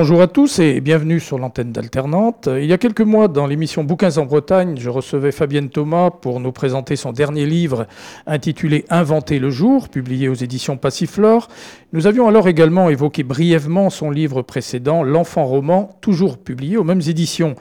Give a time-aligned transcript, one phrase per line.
[0.00, 2.48] Bonjour à tous et bienvenue sur l'antenne d'Alternante.
[2.50, 6.40] Il y a quelques mois, dans l'émission Bouquins en Bretagne, je recevais Fabienne Thomas pour
[6.40, 7.86] nous présenter son dernier livre
[8.26, 11.48] intitulé Inventer le jour, publié aux éditions Passiflore.
[11.92, 17.02] Nous avions alors également évoqué brièvement son livre précédent, L'enfant roman, toujours publié aux mêmes
[17.06, 17.54] éditions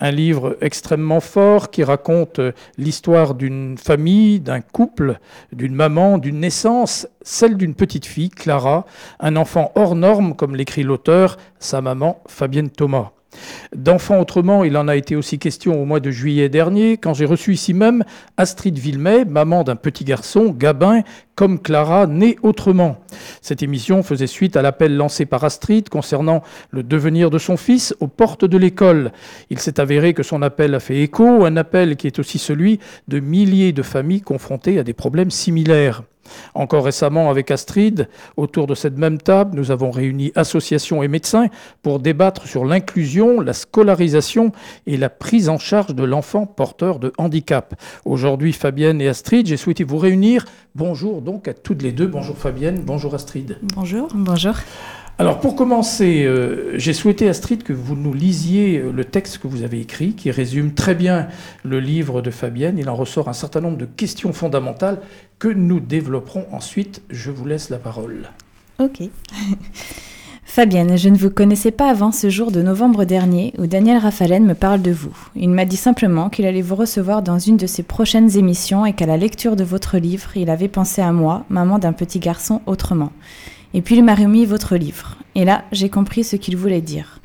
[0.00, 2.40] un livre extrêmement fort qui raconte
[2.78, 5.18] l'histoire d'une famille, d'un couple,
[5.52, 8.86] d'une maman, d'une naissance, celle d'une petite fille, Clara,
[9.20, 13.12] un enfant hors norme, comme l'écrit l'auteur, sa maman, Fabienne Thomas.
[13.74, 17.24] D'enfants autrement, il en a été aussi question au mois de juillet dernier, quand j'ai
[17.24, 18.04] reçu ici même
[18.36, 21.02] Astrid Villemay, maman d'un petit garçon, Gabin,
[21.34, 22.98] comme Clara, né autrement.
[23.40, 27.94] Cette émission faisait suite à l'appel lancé par Astrid concernant le devenir de son fils
[28.00, 29.12] aux portes de l'école.
[29.48, 32.80] Il s'est avéré que son appel a fait écho, un appel qui est aussi celui
[33.08, 36.02] de milliers de familles confrontées à des problèmes similaires.
[36.54, 41.46] Encore récemment, avec Astrid, autour de cette même table, nous avons réuni associations et médecins
[41.82, 44.52] pour débattre sur l'inclusion, la scolarisation
[44.86, 47.74] et la prise en charge de l'enfant porteur de handicap.
[48.04, 50.44] Aujourd'hui, Fabienne et Astrid, j'ai souhaité vous réunir.
[50.74, 52.06] Bonjour donc à toutes les deux.
[52.06, 53.58] Bonjour Fabienne, bonjour Astrid.
[53.74, 54.08] Bonjour.
[54.14, 54.54] Bonjour.
[55.20, 59.48] Alors pour commencer, euh, j'ai souhaité Astrid que vous nous lisiez euh, le texte que
[59.48, 61.28] vous avez écrit, qui résume très bien
[61.62, 62.78] le livre de Fabienne.
[62.78, 64.98] Il en ressort un certain nombre de questions fondamentales
[65.40, 67.02] que nous développerons ensuite.
[67.10, 68.28] Je vous laisse la parole.
[68.78, 69.02] Ok.
[70.44, 74.44] Fabienne, je ne vous connaissais pas avant ce jour de novembre dernier où Daniel Raffalen
[74.44, 75.16] me parle de vous.
[75.36, 78.92] Il m'a dit simplement qu'il allait vous recevoir dans une de ses prochaines émissions et
[78.92, 82.60] qu'à la lecture de votre livre, il avait pensé à moi, maman d'un petit garçon
[82.66, 83.12] autrement.
[83.74, 85.16] Et puis il m'a remis votre livre.
[85.36, 87.20] Et là, j'ai compris ce qu'il voulait dire.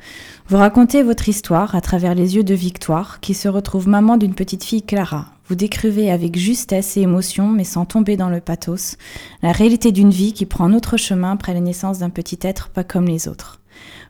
[0.48, 4.34] Vous racontez votre histoire à travers les yeux de Victoire, qui se retrouve maman d'une
[4.34, 5.35] petite fille Clara.
[5.48, 8.96] Vous décrivez avec justesse et émotion, mais sans tomber dans le pathos,
[9.42, 12.68] la réalité d'une vie qui prend un autre chemin après la naissance d'un petit être
[12.68, 13.60] pas comme les autres.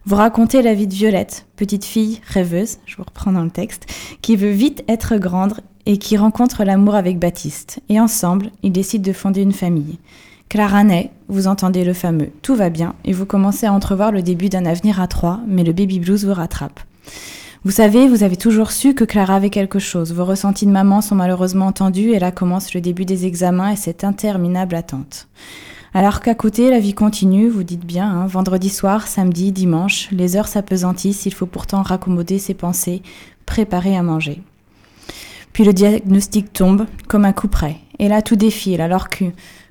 [0.07, 3.87] Vous racontez la vie de Violette, petite fille rêveuse, je vous reprends dans le texte,
[4.23, 7.81] qui veut vite être grande et qui rencontre l'amour avec Baptiste.
[7.89, 9.99] Et ensemble, ils décident de fonder une famille.
[10.49, 14.23] Clara naît, vous entendez le fameux Tout va bien et vous commencez à entrevoir le
[14.23, 16.81] début d'un avenir à trois, mais le baby blues vous rattrape.
[17.67, 20.13] Vous savez, vous avez toujours su que Clara avait quelque chose.
[20.13, 23.77] Vos ressentis de maman sont malheureusement entendus et là commence le début des examens et
[23.77, 25.27] cette interminable attente.
[25.93, 30.37] Alors qu'à côté, la vie continue, vous dites bien, hein, vendredi soir, samedi, dimanche, les
[30.37, 33.03] heures s'apesantissent, il faut pourtant raccommoder ses pensées,
[33.47, 34.43] préparer à manger.
[35.53, 37.79] Puis le diagnostic tombe comme un coup près.
[37.99, 39.25] Et là, tout défile, alors que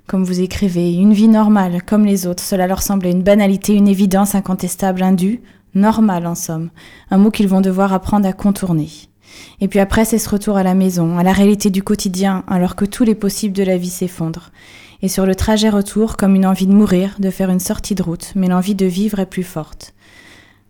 [0.06, 3.88] comme vous écrivez, une vie normale, comme les autres, cela leur semblait une banalité, une
[3.88, 5.40] évidence incontestable, indue,
[5.76, 6.70] normale en somme,
[7.12, 8.90] un mot qu'ils vont devoir apprendre à contourner.
[9.62, 12.76] Et puis après, c'est ce retour à la maison, à la réalité du quotidien, alors
[12.76, 14.52] que tous les possibles de la vie s'effondrent.
[15.02, 18.04] Et sur le trajet retour, comme une envie de mourir, de faire une sortie de
[18.04, 19.94] route, mais l'envie de vivre est plus forte.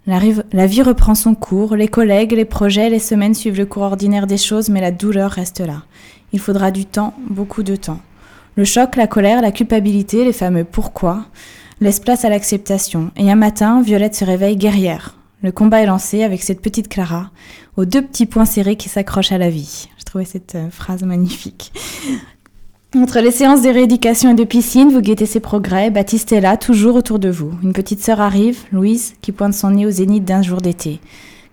[0.07, 0.19] La,
[0.67, 4.38] vie reprend son cours, les collègues, les projets, les semaines suivent le cours ordinaire des
[4.38, 5.83] choses, mais la douleur reste là.
[6.31, 8.00] Il faudra du temps, beaucoup de temps.
[8.56, 11.25] Le choc, la colère, la culpabilité, les fameux pourquoi,
[11.81, 13.12] laissent place à l'acceptation.
[13.18, 15.16] Et un matin, Violette se réveille guerrière.
[15.42, 17.31] Le combat est lancé avec cette petite Clara,
[17.77, 19.89] aux deux petits points serrés qui s'accrochent à la vie.
[20.00, 21.72] Je trouvais cette euh, phrase magnifique.
[22.95, 25.92] Entre les séances de rééducation et de piscine, vous guettez ses progrès.
[25.92, 27.51] Baptiste est là, toujours autour de vous.
[27.62, 31.01] Une petite sœur arrive, Louise, qui pointe son nez au zénith d'un jour d'été.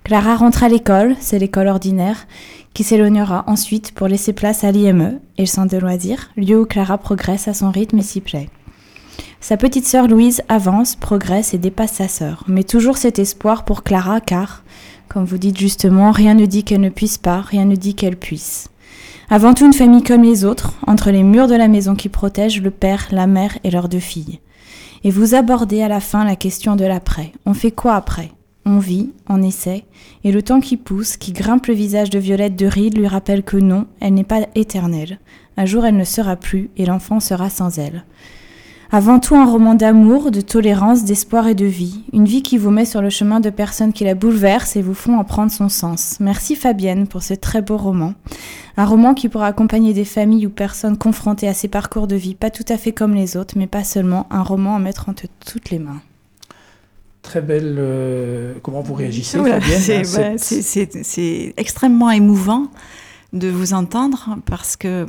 [0.05, 2.27] Clara rentre à l'école, c'est l'école ordinaire
[2.75, 6.65] qui s'éloignera ensuite pour laisser place à l'IME et le centre de loisirs, lieu où
[6.65, 8.49] Clara progresse à son rythme et s'y plaît.
[9.43, 13.83] Sa petite sœur Louise avance, progresse et dépasse sa sœur, mais toujours cet espoir pour
[13.83, 14.63] Clara car,
[15.09, 18.17] comme vous dites justement, rien ne dit qu'elle ne puisse pas, rien ne dit qu'elle
[18.17, 18.69] puisse.
[19.31, 22.63] Avant tout une famille comme les autres, entre les murs de la maison qui protègent
[22.63, 24.39] le père, la mère et leurs deux filles.
[25.03, 27.33] Et vous abordez à la fin la question de l'après.
[27.45, 28.31] On fait quoi après?
[28.65, 29.87] On vit, on essaie,
[30.23, 33.43] et le temps qui pousse, qui grimpe le visage de Violette de ride lui rappelle
[33.43, 35.19] que non, elle n'est pas éternelle.
[35.57, 38.05] Un jour elle ne sera plus, et l'enfant sera sans elle.
[38.95, 42.05] Avant tout un roman d'amour, de tolérance, d'espoir et de vie.
[42.13, 44.93] Une vie qui vous met sur le chemin de personnes qui la bouleversent et vous
[44.93, 46.19] font en prendre son sens.
[46.21, 48.13] Merci Fabienne pour ce très beau roman.
[48.77, 52.35] Un roman qui pourra accompagner des familles ou personnes confrontées à ces parcours de vie
[52.35, 55.25] pas tout à fait comme les autres, mais pas seulement un roman à mettre entre
[55.47, 56.03] toutes les mains
[57.23, 57.77] très belle.
[57.79, 62.67] Euh, comment vous réagissez, Fabienne C'est extrêmement émouvant
[63.33, 65.07] de vous entendre parce que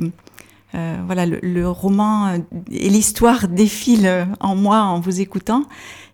[0.74, 2.34] euh, voilà, le, roman
[2.70, 5.64] et l'histoire défilent en moi en vous écoutant.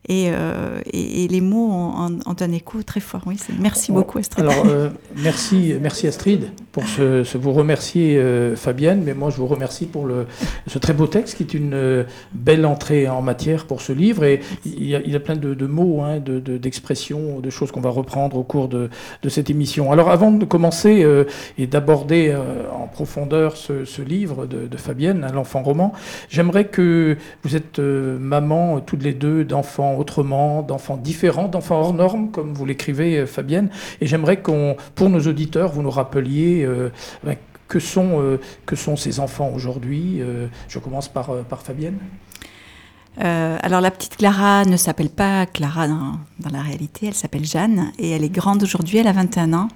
[0.09, 3.21] Et, euh, et, les mots ont, un écho très fort.
[3.27, 4.47] Oui, merci beaucoup, Astrid.
[4.47, 4.65] Alors,
[5.17, 6.51] merci, merci Astrid.
[6.73, 10.27] pour ce, vous remercier, euh, Fabienne, mais moi je vous remercie pour le,
[10.67, 14.25] ce très beau texte qui est une euh, belle entrée en matière pour ce livre.
[14.25, 17.91] Et il y a, il a plein de, mots, hein, d'expressions, de, choses qu'on va
[17.91, 18.89] reprendre au cours de,
[19.29, 19.93] cette émission.
[19.93, 21.25] Alors avant de commencer euh,
[21.59, 22.35] et d'aborder
[22.73, 25.93] en profondeur ce, livre de, Fabienne, hein, l'enfant roman,
[26.31, 32.31] j'aimerais que vous êtes maman toutes les deux d'enfants autrement, d'enfants différents, d'enfants hors normes,
[32.31, 33.71] comme vous l'écrivez, Fabienne.
[34.01, 36.91] Et j'aimerais qu'on, pour nos auditeurs, vous nous rappeliez euh,
[37.25, 37.37] ben,
[37.69, 41.99] que, sont, euh, que sont ces enfants aujourd'hui euh, Je commence par, par Fabienne.
[43.19, 47.93] alors la petite Clara ne s'appelle pas Clara dans, dans, la réalité, elle s'appelle Jeanne
[47.99, 49.69] et elle est grande aujourd'hui, elle a 21 ans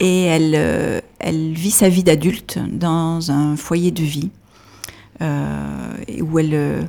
[0.00, 4.30] et elle, elle vit sa vie d'adulte dans un foyer de vie
[5.20, 6.88] où elle,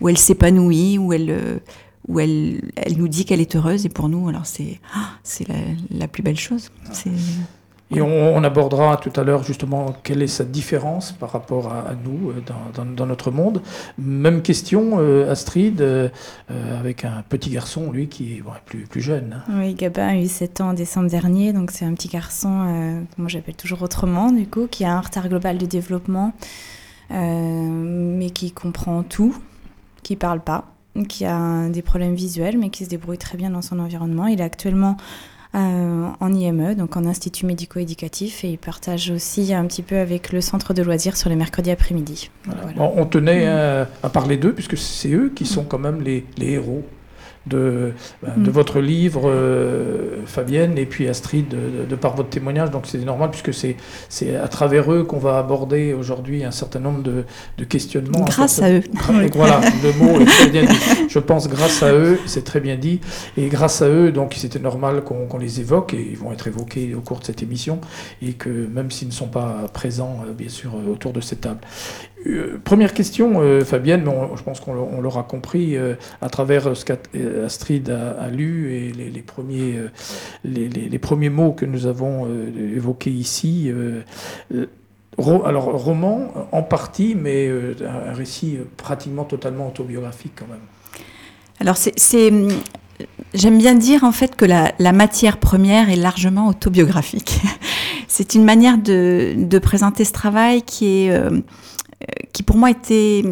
[0.00, 1.60] où elle s'épanouit, où elle,
[2.08, 5.46] où elle, elle nous dit qu'elle est heureuse et pour nous alors c'est ah, c'est
[5.48, 5.56] la,
[5.90, 6.70] la, plus belle chose.
[7.94, 12.30] Et on, abordera tout à l'heure justement quelle est sa différence par rapport à, nous
[12.30, 12.42] euh,
[12.96, 13.62] dans, notre monde.
[13.98, 16.08] Même question, euh, Astrid, euh,
[16.78, 19.42] avec un petit garçon, lui, qui est plus, plus jeune.
[19.46, 19.52] Hein.
[19.58, 23.20] Oui, Gabin a eu 7 ans en décembre dernier, donc c'est un petit garçon, que
[23.20, 26.32] moi j'appelle toujours autrement, du coup, qui a un retard global de développement,
[27.10, 29.36] mais qui comprend tout,
[30.02, 30.71] qui parle pas,
[31.08, 34.26] qui a des problèmes visuels, mais qui se débrouille très bien dans son environnement.
[34.26, 34.96] Il est actuellement
[35.54, 40.32] euh, en IME, donc en Institut médico-éducatif, et il partage aussi un petit peu avec
[40.32, 42.30] le centre de loisirs sur les mercredis après-midi.
[42.76, 43.86] On tenait mm.
[44.02, 46.84] à, parler d'eux, puisque c'est eux qui sont quand même les héros
[47.46, 47.92] de,
[48.22, 48.52] ben, de mm.
[48.52, 52.70] votre livre, euh, Fabienne, et puis Astrid, de, par votre témoignage.
[52.70, 57.02] Donc c'est normal, puisque c'est à travers eux qu'on va aborder aujourd'hui un certain nombre
[57.02, 57.24] de,
[57.58, 58.24] de questionnements.
[58.24, 58.82] Grâce à eux.
[59.34, 60.78] Voilà, le mot est très bien dit.
[61.08, 63.00] Je pense grâce à eux, c'est très bien dit.
[63.36, 66.94] Et grâce à eux, donc c'était normal qu'on les évoque, et ils vont être évoqués
[66.94, 67.80] au cours de cette émission,
[68.20, 71.60] et que même s'ils ne sont pas présents, euh, bien sûr, autour de cette table.
[72.26, 76.84] Euh, première question, euh, Fabienne, mais je pense qu'on l'aura compris euh, à travers ce
[76.84, 79.78] qu'Astrid a, lu et les, premiers,
[80.44, 82.28] les, premiers mots que nous avons
[82.74, 83.72] évoqués ici.
[85.44, 90.58] alors, roman en partie, mais un récit pratiquement totalement autobiographique quand même.
[91.60, 92.32] Alors, c'est.
[93.34, 97.40] J'aime bien dire en fait que la, matière première est largement autobiographique.
[98.06, 101.18] c'est une manière de, présenter ce travail qui est
[102.32, 103.24] qui pour moi était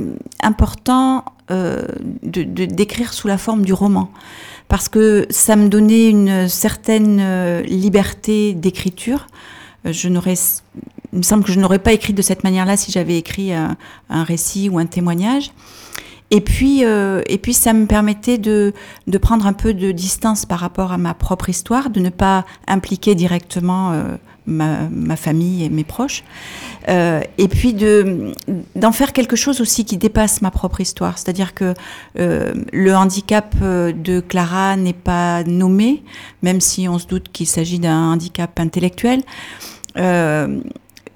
[0.42, 1.82] important euh,
[2.22, 4.10] de d'écrire sous la forme du roman
[4.70, 9.26] parce que ça me donnait une certaine euh, liberté d'écriture.
[9.84, 10.36] Euh, je n'aurais,
[11.12, 13.76] il me semble que je n'aurais pas écrit de cette manière-là si j'avais écrit un,
[14.10, 15.50] un, récit ou un témoignage.
[16.30, 18.72] Et puis, euh, et puis ça me permettait de,
[19.06, 22.44] de prendre un peu de distance par rapport à ma propre histoire, de ne pas
[22.68, 26.22] impliquer directement euh, ma, ma, famille et mes proches,
[26.88, 28.32] euh, et puis de
[28.76, 31.18] d'en faire quelque chose aussi qui dépasse ma propre histoire.
[31.18, 31.74] C'est-à-dire que
[32.18, 36.02] euh, le handicap de Clara n'est pas nommé,
[36.42, 39.22] même si on se doute qu'il s'agit d'un handicap intellectuel.
[39.96, 40.60] Euh,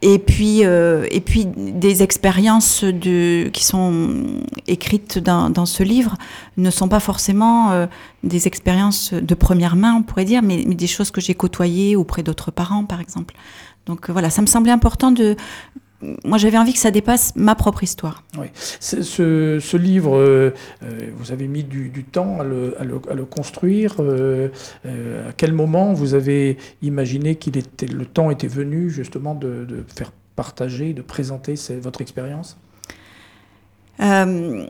[0.07, 6.19] et puis, euh, et puis des expériences de, qui sont écrites dans, dans, ce livre
[6.59, 7.87] ne sont pas forcément euh,
[8.23, 11.97] des expériences de première main, on pourrait dire, mais, mais des choses que j'ai côtoyées
[11.97, 13.35] auprès d'autres parents, par exemple.
[13.87, 15.37] Donc voilà, ça me semblait important de,
[16.25, 18.23] moi, j'avais envie que ça dépasse ma propre histoire.
[18.39, 18.47] Oui.
[18.81, 20.51] Ce, ce, livre, euh,
[20.83, 23.97] euh, vous avez mis du, temps à le, à le, construire.
[24.01, 24.49] Euh,
[24.85, 29.85] à quel moment vous avez imaginé qu'il était le temps était venu justement de, de
[29.95, 32.57] faire partager, de présenter votre expérience?
[34.01, 34.69] Il,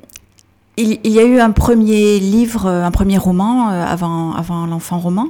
[0.76, 5.29] il, y a eu un premier livre, un premier roman avant, avant l'enfant roman,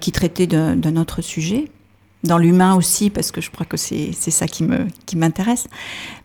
[0.00, 1.68] qui traitait d'un autre sujet
[2.26, 5.66] dans l'humain aussi, parce que je crois que c'est ça qui me qui m'intéresse.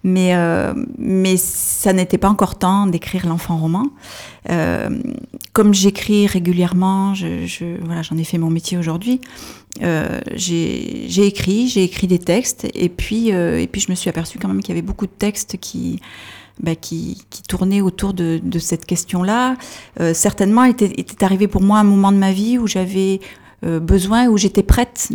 [0.04, 3.86] Mais euh, mais ça n'était pas encore temps d'écrire l'enfant roman.
[4.50, 4.90] Euh,
[5.54, 7.14] comme j'écris régulièrement,
[7.84, 9.22] voilà, j'en ai fait mon métier aujourd'hui.
[9.84, 14.10] Euh, j'ai écrit, j'ai écrit des textes, et puis euh, et puis je me suis
[14.10, 16.00] aperçue quand même qu'il y avait beaucoup de textes qui
[16.60, 19.56] bah, qui, qui autour de, cette question-là.
[20.14, 23.20] Certainement, était, était arrivé pour moi un moment de ma vie où j'avais
[23.64, 25.10] besoin où j'étais prête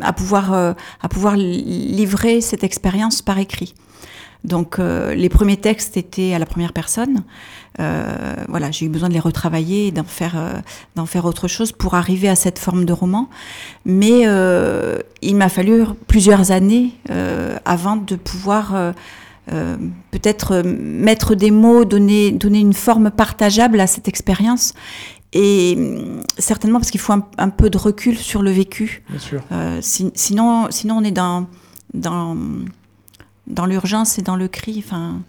[0.00, 3.74] à, pouvoir, euh, à pouvoir livrer cette expérience par écrit.
[4.42, 7.22] Donc euh, les premiers textes étaient à la première personne.
[8.48, 10.36] voilà, j'ai eu besoin de les retravailler et d'en faire,
[11.06, 13.28] faire autre chose pour arriver à cette forme de roman.
[13.84, 14.26] Mais
[15.22, 16.90] il m'a fallu plusieurs années
[17.64, 18.92] avant de pouvoir
[19.46, 24.74] peut-être mettre des mots, donner, donner une forme partageable à cette expérience
[25.32, 29.02] et hum, certainement parce qu'il faut un, peu de recul sur le vécu.
[29.08, 29.42] Bien sûr.
[29.80, 31.46] sinon, sinon, on est dans,
[31.94, 32.36] dans
[33.50, 34.82] dans l'urgence et dans le cri.
[34.84, 35.20] Enfin...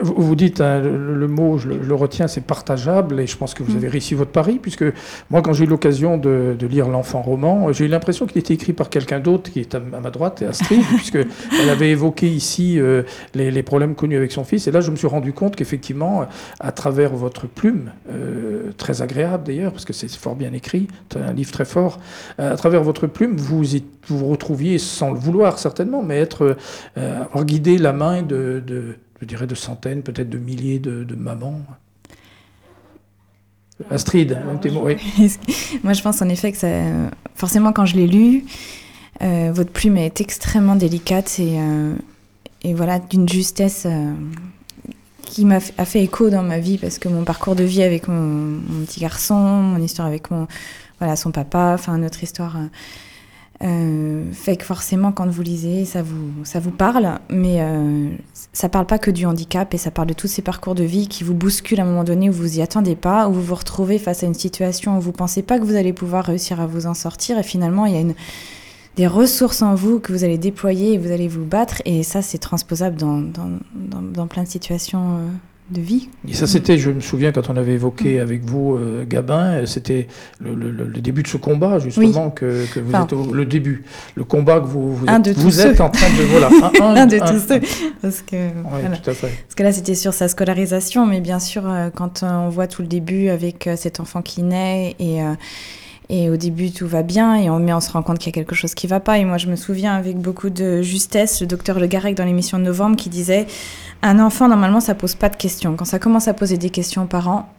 [0.00, 3.72] Vous dites, hein, le, mot, je le, retiens, c'est partageable, et je pense que vous
[3.72, 3.76] mm.
[3.76, 4.84] avez réussi votre pari, puisque
[5.30, 8.72] moi, quand j'ai eu l'occasion de, lire L'enfant roman, j'ai eu l'impression qu'il était écrit
[8.72, 11.28] par quelqu'un d'autre qui est à, ma droite, Astrid, puisqu'elle
[11.70, 13.02] avait évoqué ici euh,
[13.34, 16.26] les, problèmes connus avec son fils, et là, je me suis rendu compte qu'effectivement,
[16.60, 21.32] à travers votre plume, euh, très agréable d'ailleurs, parce que c'est fort bien écrit, un
[21.32, 21.98] livre très fort,
[22.38, 23.64] à travers votre plume, vous
[24.08, 26.56] vous, retrouviez, sans le vouloir certainement, mais être,
[26.96, 27.24] euh,
[27.64, 28.62] la main de,
[29.20, 31.60] je dirais, de centaines, peut-être de milliers de, mamans.
[33.90, 34.96] Astrid, un oui.
[35.84, 36.68] Moi, je pense en effet que ça,
[37.36, 38.44] forcément, quand je l'ai lu,
[39.22, 41.94] euh, votre plume est extrêmement délicate et, euh,
[42.62, 44.12] et voilà, d'une justesse euh,
[45.22, 48.08] qui m'a a fait écho dans ma vie parce que mon parcours de vie avec
[48.08, 50.48] mon, petit garçon, mon histoire avec mon,
[50.98, 52.56] voilà, son papa, enfin notre histoire
[53.64, 58.08] euh, fait que forcément, quand vous lisez, ça vous, ça vous parle, mais euh,
[58.52, 61.08] ça parle pas que du handicap et ça parle de tous ces parcours de vie
[61.08, 63.56] qui vous bousculent à un moment donné où vous y attendez pas, où vous vous
[63.56, 66.66] retrouvez face à une situation où vous pensez pas que vous allez pouvoir réussir à
[66.66, 68.14] vous en sortir et finalement il y a
[68.94, 72.22] des ressources en vous que vous allez déployer et vous allez vous battre et ça
[72.22, 75.28] c'est transposable dans, dans, dans, dans, plein de situations euh,
[75.70, 76.08] de vie.
[76.26, 79.66] Et ça, c'était, je me souviens, quand on avait évoqué avec vous euh, Gabin, euh,
[79.66, 80.08] c'était
[80.40, 80.54] le,
[81.00, 83.84] début de ce combat, justement, que, vous êtes au, le début,
[84.14, 86.22] le combat que vous, vous, êtes, vous êtes, en train de.
[86.24, 86.48] Voilà,
[87.02, 87.60] un, de tous ceux.
[88.00, 88.48] Parce que,
[89.04, 92.82] Parce que là, c'était sur sa scolarisation, mais bien sûr, euh, quand on voit tout
[92.82, 95.20] le début avec cet enfant qui naît et.
[96.10, 98.34] Et au début, tout va bien, et on, mais on se rend compte qu'il y
[98.34, 99.18] a quelque chose qui ne va pas.
[99.18, 102.58] Et moi, je me souviens avec beaucoup de justesse le docteur Le Garec dans l'émission
[102.58, 103.46] de novembre qui disait
[104.00, 105.76] un enfant, normalement, ça pose pas de questions.
[105.76, 107.52] Quand ça commence à poser des questions aux parents,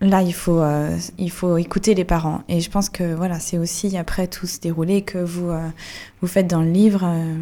[0.00, 2.42] là, il faut, euh, il faut écouter les parents.
[2.48, 5.66] Et je pense que voilà, c'est aussi après tout se dérouler que vous, euh,
[6.20, 7.02] vous faites dans le livre.
[7.04, 7.34] Euh,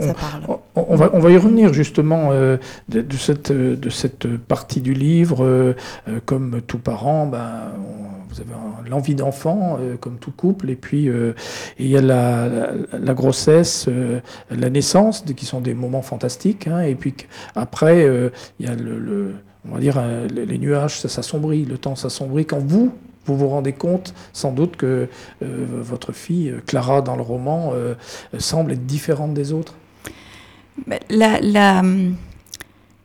[0.00, 0.42] ça parle.
[0.76, 5.74] On, va, on va y revenir justement de, cette, de cette partie du livre.
[6.24, 7.72] comme tout parent, ben,
[8.32, 11.34] vous avez l'envie d'enfant, euh, comme tout couple, et puis euh,
[11.78, 14.20] il y a la, grossesse, euh,
[14.50, 17.14] la naissance, qui sont des moments fantastiques, hein, et puis
[17.54, 18.06] après,
[18.58, 19.34] il y a le,
[19.68, 22.46] on va dire, les nuages, ça s'assombrit, le temps s'assombrit.
[22.46, 22.92] Quand vous,
[23.26, 25.08] vous vous rendez compte sans doute que
[25.40, 27.72] votre fille, Clara, dans le roman,
[28.38, 29.74] semble être différente des autres?
[31.10, 31.82] La, la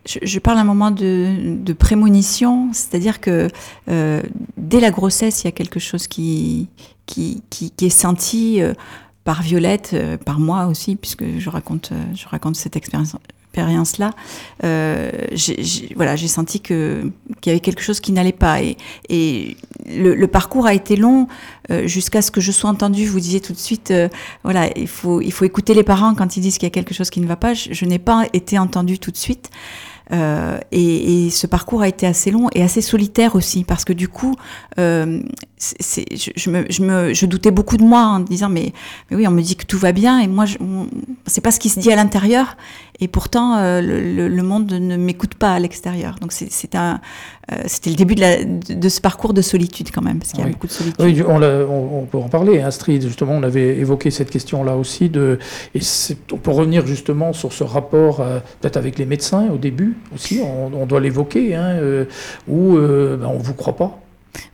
[0.08, 3.50] je, parle à un moment de, prémonition, c'est-à-dire que
[3.90, 4.22] euh,
[4.56, 6.70] dès la grossesse, il y a quelque chose qui,
[7.06, 7.42] qui,
[7.82, 8.74] est senti euh,
[9.24, 13.16] par Violette, euh, par moi aussi, puisque je raconte, je raconte cette expérience.
[13.54, 14.12] Expérience-là,
[15.32, 17.12] j'ai, voilà, senti qu'il
[17.48, 18.78] y avait quelque chose qui n'allait pas et,
[19.10, 21.28] et le, parcours a été long
[21.86, 23.08] jusqu'à ce que je sois entendue.
[23.08, 23.92] Vous disiez tout de suite,
[24.44, 26.94] voilà, il faut il faut écouter les parents quand ils disent qu'il y a quelque
[26.94, 27.56] chose qui ne va pas.
[27.56, 29.50] Je, je n'ai pas été entendue tout de suite.
[30.12, 34.08] Euh, et, ce parcours a été assez long et assez solitaire aussi, parce que du
[34.08, 34.36] coup,
[34.80, 35.22] euh,
[35.60, 38.74] je, me, doutais beaucoup de moi en disant mais,
[39.10, 40.58] mais oui, on me dit que tout va bien et moi, je,
[41.26, 42.56] c'est pas ce qui se dit à l'intérieur.
[43.00, 46.16] Et pourtant, euh, le, le, monde ne m'écoute pas à l'extérieur.
[46.20, 50.32] Donc euh, c'était le début de, la, de, ce parcours de solitude quand même, parce
[50.32, 51.00] qu'il y a beaucoup de solitude.
[51.00, 52.60] Oui, on, on, peut en parler.
[52.60, 55.10] Astrid, justement, on avait évoqué cette question-là aussi.
[55.10, 55.38] De,
[55.76, 55.80] et
[56.32, 58.18] on peut revenir justement sur ce rapport
[58.62, 60.42] peut-être avec les médecins au début aussi.
[60.42, 62.06] On, doit l'évoquer, hein, euh,
[62.48, 64.00] où ben, on ne vous croit pas.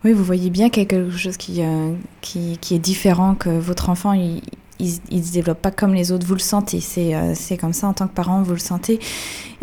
[0.04, 1.62] Oui, vous voyez bien qu'il y a quelque chose qui,
[2.22, 4.42] qui, qui, est différent, que votre enfant, il,
[5.10, 7.94] il, se développe pas comme les autres, vous le sentez, c'est euh, comme ça en
[7.94, 9.00] tant que parent, vous le sentez.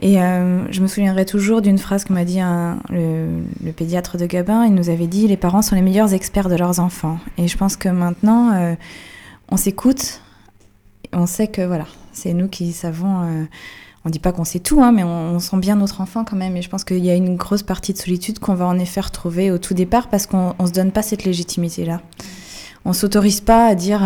[0.00, 2.40] Et euh, je me souviendrai toujours d'une phrase que m'a dit
[2.90, 6.56] le, pédiatre de Gabin, il nous avait dit les parents sont les meilleurs experts de
[6.56, 7.18] leurs enfants.
[7.36, 8.74] Et je pense que maintenant, euh,
[9.50, 10.22] on s'écoute,
[11.12, 13.46] on sait que voilà, c'est nous qui savons
[14.06, 16.56] on dit pas qu'on sait tout, hein, mais on, sent bien notre enfant quand même.
[16.56, 19.02] Et je pense qu'il y a une grosse partie de solitude qu'on va en effet
[19.02, 22.00] retrouver au tout départ parce qu'on ne se donne pas cette légitimité-là.
[22.86, 24.00] On s'autorise pas à dire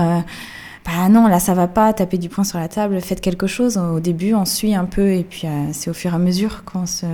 [0.84, 3.78] bah non, là ça va pas, taper du poing sur la table, faites quelque chose.
[3.78, 6.64] Au début, on suit un peu et puis euh, c'est au fur et à mesure
[6.64, 7.06] qu'on se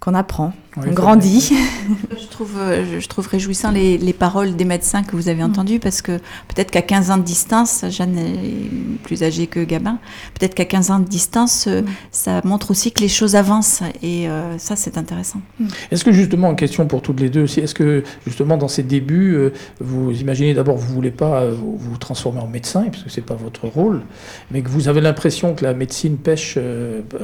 [0.00, 1.52] qu'on apprend, on grandit.
[2.10, 5.50] je, trouve, euh, je trouve réjouissant les, les, paroles des médecins que vous avez mm.
[5.50, 9.98] entendues parce que peut-être qu'à 15 ans de distance, Jeanne est plus âgée que Gabin,
[10.38, 11.86] peut-être qu'à 15 ans de distance, euh, mm.
[12.10, 15.40] ça montre aussi que les choses avancent et euh, ça c'est intéressant.
[15.60, 15.66] Mm.
[15.90, 18.82] Est-ce que justement, en question pour toutes les deux aussi, est-ce que justement dans ces
[18.82, 19.36] débuts,
[19.80, 23.66] vous imaginez d'abord vous voulez pas vous, transformer en médecin parce que c'est pas votre
[23.68, 24.02] rôle,
[24.50, 26.58] mais que vous avez l'impression que la médecine pêche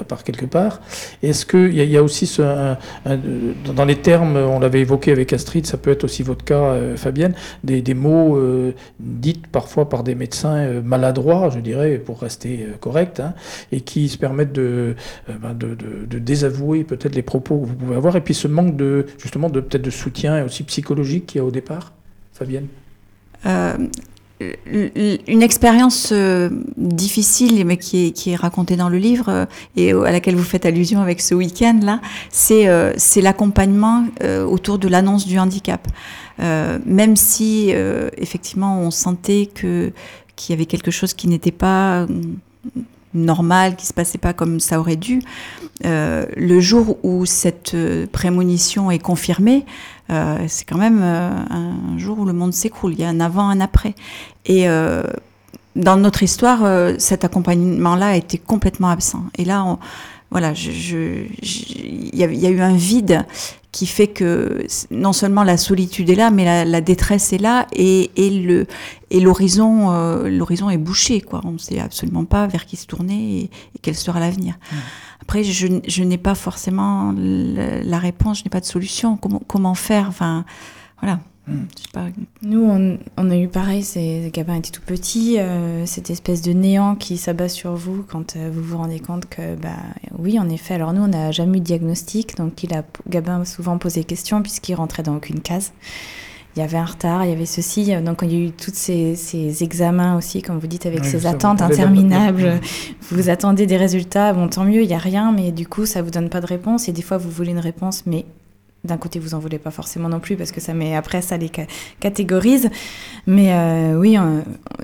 [0.06, 0.80] par quelque part,
[1.22, 2.42] est-ce qu'il y, y, a aussi ce,
[3.75, 7.35] dans les termes, on l'avait évoqué avec Astrid, ça peut être aussi votre cas, Fabienne,
[7.64, 8.38] des, des mots
[9.00, 13.35] dits parfois par des médecins maladroits, je dirais, pour rester correct, hein,
[13.73, 14.95] et qui se permettent de,
[15.28, 18.49] ben de, de, de désavouer peut-être les propos que vous pouvez avoir, et puis ce
[18.49, 21.92] manque de justement de peut-être de soutien aussi psychologique qu'il y a au départ,
[22.33, 22.66] Fabienne?
[24.40, 26.12] Une expérience
[26.76, 31.21] difficile, mais qui est, racontée dans le livre et à laquelle vous faites allusion avec
[31.21, 34.04] ce week-end là, c'est c'est l'accompagnement
[34.47, 35.88] autour de l'annonce du handicap.
[36.38, 37.73] même si
[38.16, 39.92] effectivement on sentait qu'il
[40.50, 42.07] y avait quelque chose qui n'était pas
[43.14, 45.21] normal, qui se passait pas comme ça aurait dû.
[45.85, 49.64] Euh, le jour où cette euh, prémonition est confirmée,
[50.10, 52.92] euh, c'est quand même euh, un jour où le monde s'écroule.
[52.92, 53.94] Il y a un avant, un après.
[54.46, 55.02] Et euh,
[55.76, 56.60] dans notre histoire,
[56.98, 59.24] cet accompagnement-là a été complètement absent.
[59.36, 59.78] Et là,
[60.30, 63.24] voilà, il y, a eu un vide
[63.70, 68.10] qui fait que non seulement la solitude est là, mais la, détresse est là et,
[69.12, 69.90] l'horizon
[70.70, 71.22] est bouché.
[71.44, 74.54] On ne sait absolument pas vers qui se tourner et, et quel sera l'avenir.
[74.72, 74.76] Mmh.
[75.28, 79.18] Après, je, je n'ai pas forcément la, la réponse, je n'ai pas de solution.
[79.18, 80.46] Comment comment faire Enfin,
[81.02, 81.20] voilà.
[81.92, 82.07] Pas...
[82.40, 86.52] Nous, on, on, a eu pareil, c'est Gabin était tout petit, euh, cette espèce de
[86.52, 89.76] néant qui s'abat sur vous quand euh, vous vous rendez compte que, bah,
[90.18, 90.74] oui, en effet.
[90.74, 94.05] Alors nous, on n'a jamais eu de diagnostic, donc il a, Gabin a souvent posé
[94.05, 95.72] question puisqu'il rentrait dans aucune case.
[96.59, 98.73] Il y avait un retard, il y avait ceci, donc il y a eu tous
[98.75, 102.59] ces, ces examens aussi, comme vous dites, avec oui, ces attentes interminables.
[103.12, 106.03] Vous attendez des résultats, bon, tant mieux, il n'y a rien, mais du coup, ça
[106.03, 108.25] vous donne pas de réponse, et des fois, vous voulez une réponse, mais
[108.83, 111.37] d'un côté vous en voulez pas forcément non plus parce que ça met après ça
[111.37, 111.51] les
[112.01, 112.71] catégorise.
[113.27, 114.40] Mais euh, oui euh,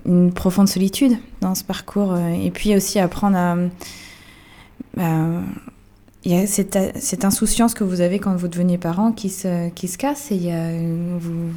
[0.06, 3.56] une profonde solitude dans ce parcours euh, et puis aussi apprendre à
[4.96, 5.42] bah,
[6.24, 9.68] il y a cette, cette, insouciance que vous avez quand vous devenez parent qui se,
[9.70, 10.70] qui se casse et il y a,
[11.18, 11.50] vous,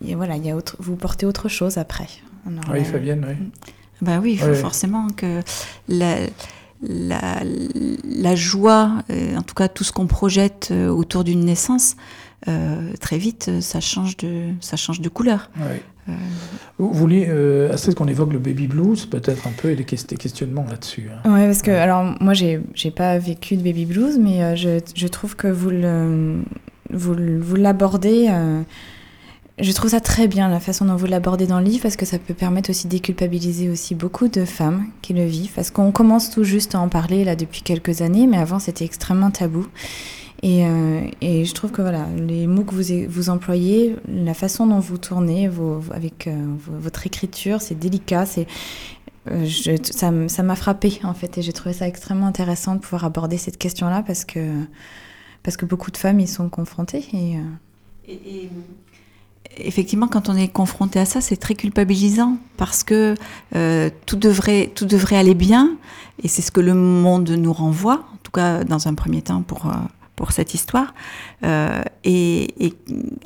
[0.00, 2.08] il y a, voilà, il y a autre, vous portez autre chose après.
[2.46, 3.34] Alors, oui, Fabienne, oui.
[4.00, 4.56] Bah oui, il faut oui.
[4.56, 5.40] forcément que
[5.88, 6.16] la,
[6.82, 7.42] la,
[8.04, 11.96] la joie, euh, en tout cas tout ce qu'on projette euh, autour d'une naissance, euh,
[13.00, 15.50] très vite, ça change de, ça change de couleur.
[15.56, 15.80] Oui.
[16.08, 16.12] Euh...
[16.78, 20.66] Vous vouliez, euh, Astrid, qu'on évoque le baby blues, peut-être un peu, et les questionnements
[20.68, 21.08] là-dessus.
[21.12, 21.20] Hein.
[21.26, 21.76] Oui, parce que, ouais.
[21.76, 22.60] alors, moi, j'ai
[22.94, 25.70] pas vécu de baby blues, mais euh, je, je, trouve que vous
[26.90, 28.28] l'abordez.
[28.28, 28.64] Vous, vous
[29.58, 32.06] je trouve ça très bien la façon dont vous l'abordez dans le livre parce que
[32.06, 35.92] ça peut permettre aussi de déculpabiliser aussi beaucoup de femmes qui le vivent parce qu'on
[35.92, 39.66] commence tout juste à en parler là depuis quelques années mais avant c'était extrêmement tabou
[40.44, 44.66] et, euh, et, je trouve que voilà les mots que vous, vous employez la façon
[44.66, 45.48] dont vous tournez
[45.92, 48.48] avec euh, votre écriture c'est délicat c'est
[49.30, 49.46] euh,
[49.84, 53.56] ça m'a frappé en fait et j'ai trouvé ça extrêmement intéressant de pouvoir aborder cette
[53.56, 54.40] question là parce que
[55.44, 58.48] parce que beaucoup de femmes y sont confrontées et,
[59.58, 63.14] effectivement, quand on est confronté à ça, c'est très culpabilisant parce que
[64.06, 65.76] tout, devrait, tout devrait aller bien
[66.22, 69.42] et c'est ce que le monde nous renvoie, en tout cas dans un premier temps
[69.42, 69.72] pour,
[70.16, 70.94] pour cette histoire.
[71.44, 72.74] Euh, et,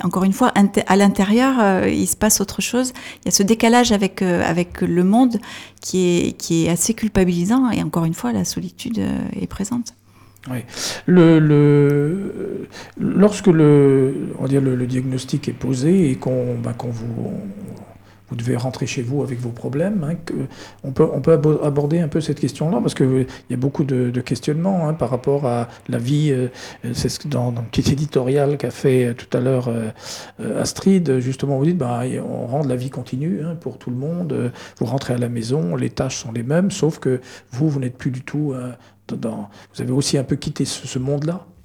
[0.03, 0.53] encore une fois,
[0.87, 2.93] à l'intérieur, euh, il se passe autre chose.
[3.23, 5.39] Il y a ce décalage avec, euh, avec le monde
[5.81, 9.01] qui est, qui est assez culpabilisant et encore une fois, la solitude
[9.41, 9.95] est présente.
[10.49, 10.59] Oui.
[11.07, 12.69] Le, le,
[12.99, 17.33] lorsque le, on va le, diagnostic est posé et qu'on ben, qu vous,
[18.29, 20.35] vous devez rentrer chez vous avec vos problèmes, hein, que
[20.85, 24.11] on, peut, on peut aborder un peu cette question-là, parce qu'il y a beaucoup de,
[24.11, 26.31] de questionnements hein, par rapport à la vie.
[26.31, 26.49] Euh,
[26.93, 31.19] C'est ce que dans, dans le petit éditorial qu'a fait tout à l'heure euh, Astrid,
[31.21, 34.87] justement, vous dites bah, on rend la vie continue hein, pour tout le monde, vous
[34.87, 38.11] rentrez à la maison, les tâches sont les mêmes, sauf que vous, vous n'êtes plus
[38.11, 38.73] du tout euh,
[39.09, 41.56] dans, vous avez aussi un peu quitté ce, ce monde-là euh,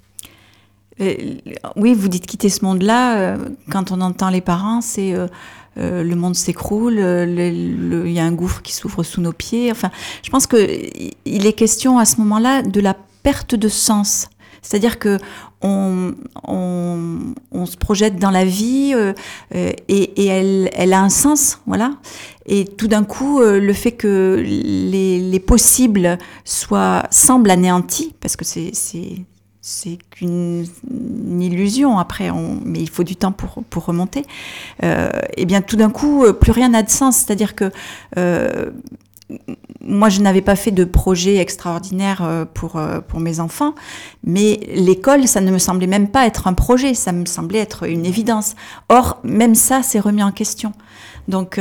[0.98, 3.18] Oui, vous dites quitter ce monde-là.
[3.18, 3.36] Euh,
[3.70, 5.26] quand on entend les parents, c'est euh,
[5.78, 9.70] euh le monde s'écroule, il y a un gouffre qui s'ouvre sous nos pieds.
[9.70, 9.90] Enfin,
[10.22, 14.28] je pense qu'il est question à ce moment-là de la perte de sens.
[14.62, 15.18] C'est-à-dire que
[15.62, 16.14] on,
[17.66, 19.12] se projette dans la vie euh,
[19.50, 21.92] et, elle, a un sens, voilà.
[22.46, 28.36] Et tout d'un coup, euh, le fait que les, les, possibles soient semblent anéantis, parce
[28.36, 28.72] que c'est
[29.62, 30.66] c'est qu'une
[31.40, 34.26] illusion après, on, mais il faut du temps pour, pour remonter.
[34.82, 37.16] Euh, et bien tout d'un coup, plus rien n'a de sens.
[37.16, 37.70] C'est-à-dire que
[38.18, 38.72] euh,
[39.80, 43.74] moi, je n'avais pas fait de projet extraordinaire euh, pour, euh, pour mes enfants,
[44.24, 47.88] mais l'école, ça ne me semblait même pas être un projet, ça me semblait être
[47.88, 48.54] une évidence.
[48.88, 50.72] Or, même ça, c'est remis en question.
[51.28, 51.60] Donc,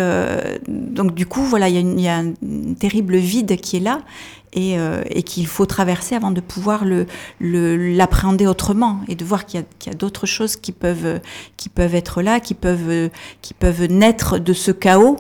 [0.67, 2.33] donc du coup, voilà, il y, a un
[2.79, 4.01] terrible vide qui est là
[4.53, 4.75] et,
[5.09, 6.83] et qu'il faut traverser avant de pouvoir
[7.39, 11.19] l'appréhender le, autrement et de voir qu'il y a, a d'autres choses qui peuvent,
[11.57, 13.09] qui peuvent être là, qui peuvent,
[13.41, 15.17] qui peuvent naître de ce chaos.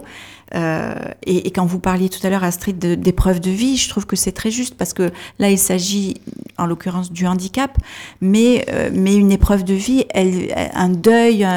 [0.55, 4.15] Euh, et, quand vous parliez tout à l'heure, Astrid, d'épreuves de, vie, je trouve que
[4.15, 6.15] c'est très juste parce que là, il s'agit,
[6.57, 7.77] en l'occurrence, du handicap,
[8.21, 11.47] mais, euh, mais une épreuve de vie, un deuil,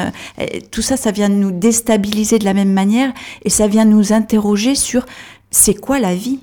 [0.71, 3.11] tout ça, ça vient nous déstabiliser de la même manière
[3.43, 5.05] et ça vient nous interroger sur
[5.51, 6.39] c'est quoi la vie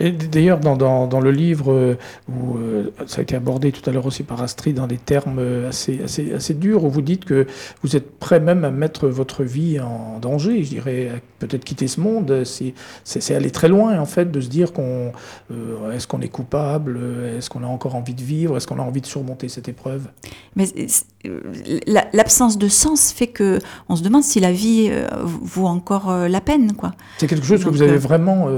[0.00, 3.88] et d'ailleurs, dans, dans, dans, le livre euh, où euh, ça a été abordé tout
[3.88, 7.02] à l'heure aussi par Astrid dans des termes euh, assez, assez, assez durs, où vous
[7.02, 7.46] dites que
[7.82, 12.00] vous êtes prêt même à mettre votre vie en danger, je dirais, peut-être quitter ce
[12.00, 15.12] monde, c'est aller très loin en fait de se dire qu'on
[15.92, 16.98] est-ce qu'on est coupable,
[17.36, 20.08] est-ce qu'on a encore envie de vivre, est-ce qu'on a envie de surmonter cette épreuve?
[20.56, 20.66] Mais
[22.12, 24.90] l'absence de sens fait que on se demande si la vie
[25.22, 26.92] vaut encore la peine, quoi.
[27.18, 28.48] C'est quelque chose que vous avez vraiment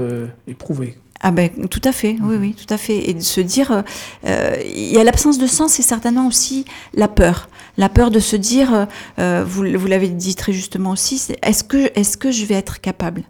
[0.47, 0.66] éprouvé
[1.19, 3.09] ah ben tout à fait, oui, oui, tout à fait.
[3.09, 3.83] Et de se dire,
[4.25, 7.49] euh, il y a l'absence de sens et certainement aussi la peur.
[7.77, 11.91] La peur de se dire, euh, vous, vous l'avez dit très justement aussi, est-ce que,
[11.99, 13.23] est que je vais être capable?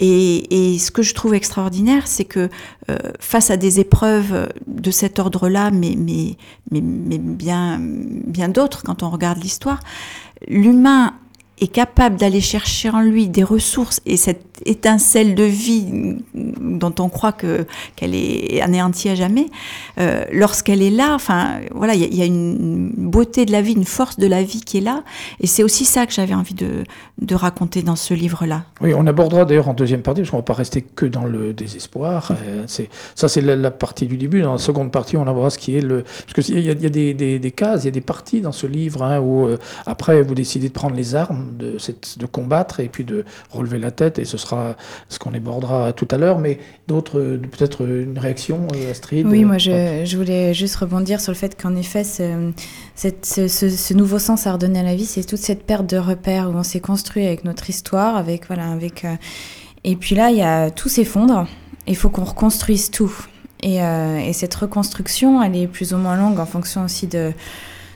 [0.00, 2.48] Et, et, ce que je trouve extraordinaire, c'est que
[2.90, 6.36] euh, face à des épreuves de cet ordre-là, mais, mais,
[6.70, 9.80] mais, mais bien, bien d'autres, quand on regarde l'histoire,
[10.48, 11.14] l'humain
[11.60, 17.08] est capable d'aller chercher en lui des ressources et cette étincelle de vie dont on
[17.08, 19.46] croit que qu'elle est anéantie à jamais,
[19.98, 23.84] euh, lorsqu'elle est là, enfin voilà, il y, a une beauté de la vie, une
[23.84, 25.02] force de la vie qui est là,
[25.40, 26.84] et c'est aussi ça que j'avais envie de,
[27.32, 28.64] raconter dans ce livre-là.
[28.80, 31.24] Oui, on abordera d'ailleurs en deuxième partie, parce qu'on ne va pas rester que dans
[31.24, 32.32] le désespoir.
[32.46, 32.64] Euh,
[33.14, 34.42] ça, c'est la, partie du début.
[34.42, 36.74] Dans la seconde partie, on abordera ce qui est le, parce qu'il y, y, a
[36.74, 40.34] des, cases, il y a des parties dans ce livre hein, où euh, après vous
[40.34, 41.76] décidez de prendre les armes, de,
[42.16, 44.49] de combattre et puis de relever la tête, et ce sera
[45.08, 46.58] ce qu'on abordera tout à l'heure, mais
[46.88, 51.36] d'autres, peut-être une réaction, euh, Astrid Oui, moi je, je, voulais juste rebondir sur le
[51.36, 52.50] fait qu'en effet, ce,
[52.94, 55.96] cette, ce, ce, nouveau sens à redonner à la vie, c'est toute cette perte de
[55.96, 59.14] repères où on s'est construit avec notre histoire, avec voilà, avec euh,
[59.84, 61.46] et puis là, il y a tout s'effondre.
[61.86, 63.12] Il faut qu'on reconstruise tout.
[63.62, 67.32] Et, euh, et, cette reconstruction, elle est plus ou moins longue en fonction aussi de,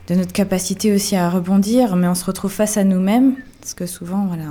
[0.09, 3.87] de notre capacité aussi à rebondir, mais on se retrouve face à nous-mêmes parce que
[3.87, 4.45] souvent, voilà,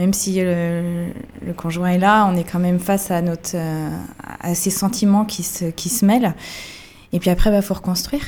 [0.00, 1.12] même si le,
[1.56, 3.90] conjoint est là, on est quand même face à, notre, euh,
[4.40, 6.34] à ces sentiments qui se, mêlent.
[7.12, 8.24] Et puis après, il bah, faut reconstruire.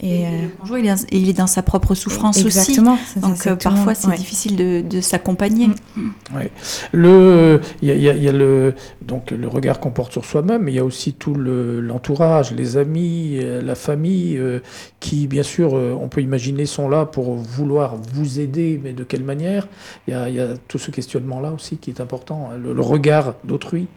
[0.00, 0.78] Et, euh, le conjoint,
[1.10, 3.18] il est, dans sa propre souffrance exactement, aussi.
[3.20, 5.68] Donc euh, parfois, c'est difficile de, de s'accompagner.
[5.96, 6.10] Mm.
[6.34, 6.50] Ouais.
[6.92, 10.74] Le, il y, y, a le, donc le regard qu'on porte sur soi-même, mais il
[10.74, 14.60] y a aussi tout l'entourage, les amis, la famille, euh,
[15.00, 19.24] qui, bien sûr, on peut imaginer, sont là pour vouloir vous aider, mais de quelle
[19.24, 19.66] manière?
[20.06, 22.82] Il y a, y a, tout ce questionnement-là aussi qui est important, hein, le, le
[22.82, 23.88] regard d'autrui.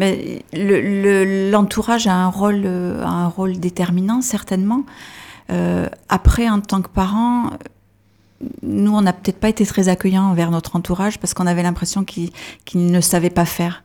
[0.00, 4.84] Mais l'entourage le, a un rôle, a un rôle déterminant certainement.
[5.50, 7.50] Euh, après, en tant que parent,
[8.62, 12.04] nous, on n'a peut-être pas été très accueillants envers notre entourage parce qu'on avait l'impression
[12.04, 12.30] qu'ils
[12.64, 13.82] qu ne savaient pas faire.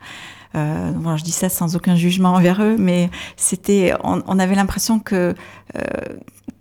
[0.55, 4.55] Euh, bon, je dis ça sans aucun jugement envers eux, mais c'était, on, on avait
[4.55, 5.35] l'impression que
[5.75, 5.81] euh,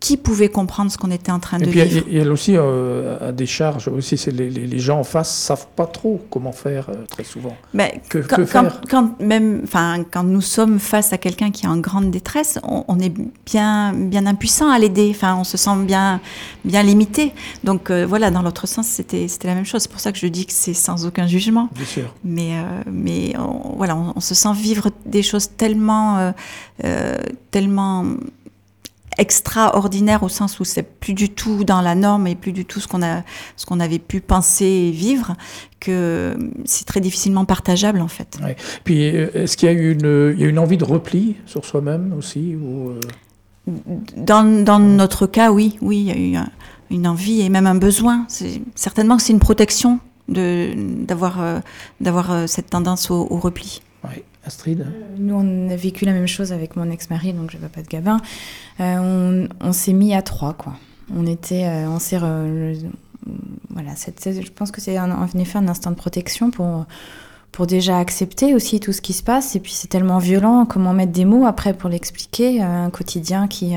[0.05, 2.07] qui pouvait comprendre ce qu'on était en train de puis, vivre.
[2.11, 4.19] Et elle aussi euh, a des charges aussi.
[4.19, 7.57] C'est les, les, les, gens en face savent pas trop comment faire euh, très souvent.
[7.73, 11.51] Mais que, quand, que faire quand, quand, même, enfin, quand nous sommes face à quelqu'un
[11.51, 13.15] qui est en grande détresse, on, on est
[13.47, 15.09] bien, bien impuissant à l'aider.
[15.11, 16.21] Enfin, on se sent bien,
[16.67, 17.33] bien limité.
[17.63, 19.85] Donc euh, voilà, dans l'autre sens, c'était, c'était la même chose.
[19.85, 21.71] C'est pour ça que je dis que c'est sans aucun jugement.
[21.75, 22.15] Bien sûr.
[22.25, 22.53] Mais,
[22.93, 26.35] mais on, voilà, on, on, se sent vivre des choses tellement,
[27.51, 28.05] tellement
[29.19, 32.81] extraordinaire au sens où c'est plus du tout dans la norme et plus du tout
[32.81, 33.23] ce qu'on a
[33.57, 35.35] ce qu'on avait pu penser et vivre
[35.81, 38.39] que c'est très difficilement partageable en fait.
[38.43, 38.57] Ouais.
[38.85, 41.65] Puis est-ce qu'il y a eu une il y a une envie de repli sur
[41.65, 43.01] soi-même aussi ou euh...
[44.17, 46.49] dans, dans notre cas oui oui il y a eu un,
[46.91, 50.73] une envie et même un besoin c'est certainement que c'est une protection de
[51.05, 51.61] d'avoir euh,
[52.01, 53.83] d'avoir euh, cette tendance au, au repli.
[54.05, 54.25] Ouais.
[54.47, 54.85] Astrid euh,
[55.19, 57.83] Nous, on a vécu la même chose avec mon ex-mari, donc je ne veux pas
[57.83, 58.19] de gabin.
[58.81, 60.75] Euh, on, s'est mis à trois, quoi.
[61.15, 61.99] On était, euh, on
[63.71, 66.85] voilà, je pense que c'est en effet un instinct de protection pour
[67.53, 69.55] pour déjà accepter aussi tout ce qui se passe.
[69.55, 73.75] Et puis c'est tellement violent, comment mettre des mots après pour l'expliquer, un quotidien qui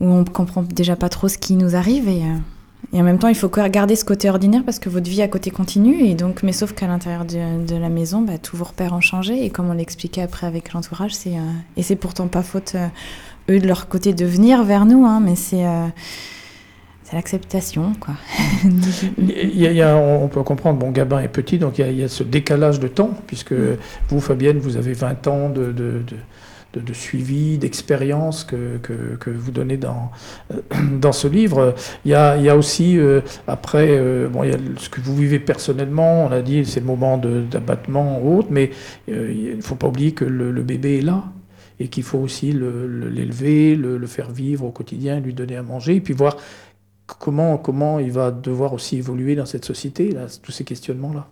[0.00, 2.08] où on comprend déjà pas trop ce qui nous arrive
[2.94, 5.26] et en même temps, il faut garder ce côté ordinaire parce que votre vie à
[5.26, 6.04] côté continue.
[6.04, 9.00] Et donc, mais sauf qu'à l'intérieur de, de, la maison, bah, tous vos repères ont
[9.00, 9.44] changé.
[9.44, 12.86] Et comme on l'expliquait après avec l'entourage, c'est euh, et c'est pourtant pas faute euh,
[13.50, 15.88] eux de leur côté de venir vers nous, hein, mais c'est euh,
[17.02, 18.14] c'est l'acceptation, quoi.
[19.18, 22.22] il y a, on peut comprendre, bon, Gabin est petit, donc il y, a, ce
[22.22, 23.76] décalage de temps, puisque mm.
[24.08, 26.16] vous, Fabienne, vous avez 20 ans de, de, de,
[26.78, 30.10] de suivi, d'expérience que, que, que, vous donnez dans,
[31.00, 31.74] dans ce livre.
[32.04, 34.88] Il y a, il y a aussi, euh, après, euh, bon, il y a ce
[34.88, 38.70] que vous vivez personnellement, on a dit, c'est le moment d'abattement ou autre, mais
[39.08, 41.24] euh, il ne faut pas oublier que le, le bébé est là
[41.80, 45.96] et qu'il faut aussi l'élever, le, le, faire vivre au quotidien, lui donner à manger,
[45.96, 46.36] et puis voir
[47.06, 51.28] comment, comment il va devoir aussi évoluer dans cette société, tous ces questionnements-là.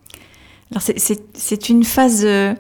[0.71, 2.55] Alors c'est une phase euh,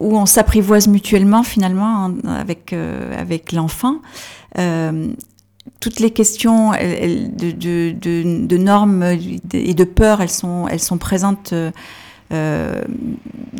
[0.00, 4.00] où on s'apprivoise mutuellement finalement avec, euh, avec l'enfant.
[4.58, 5.08] Euh,
[5.80, 11.52] toutes les questions de, normes et de peur, elles sont, elles sont présentes
[12.32, 12.82] euh,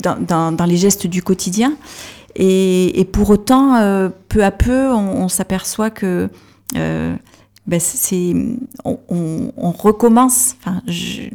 [0.02, 1.74] dans, dans, les gestes du quotidien.
[2.37, 6.31] Et, pour autant, peu à peu, on, s'aperçoit que
[6.74, 7.81] ben
[8.85, 10.57] on, recommence.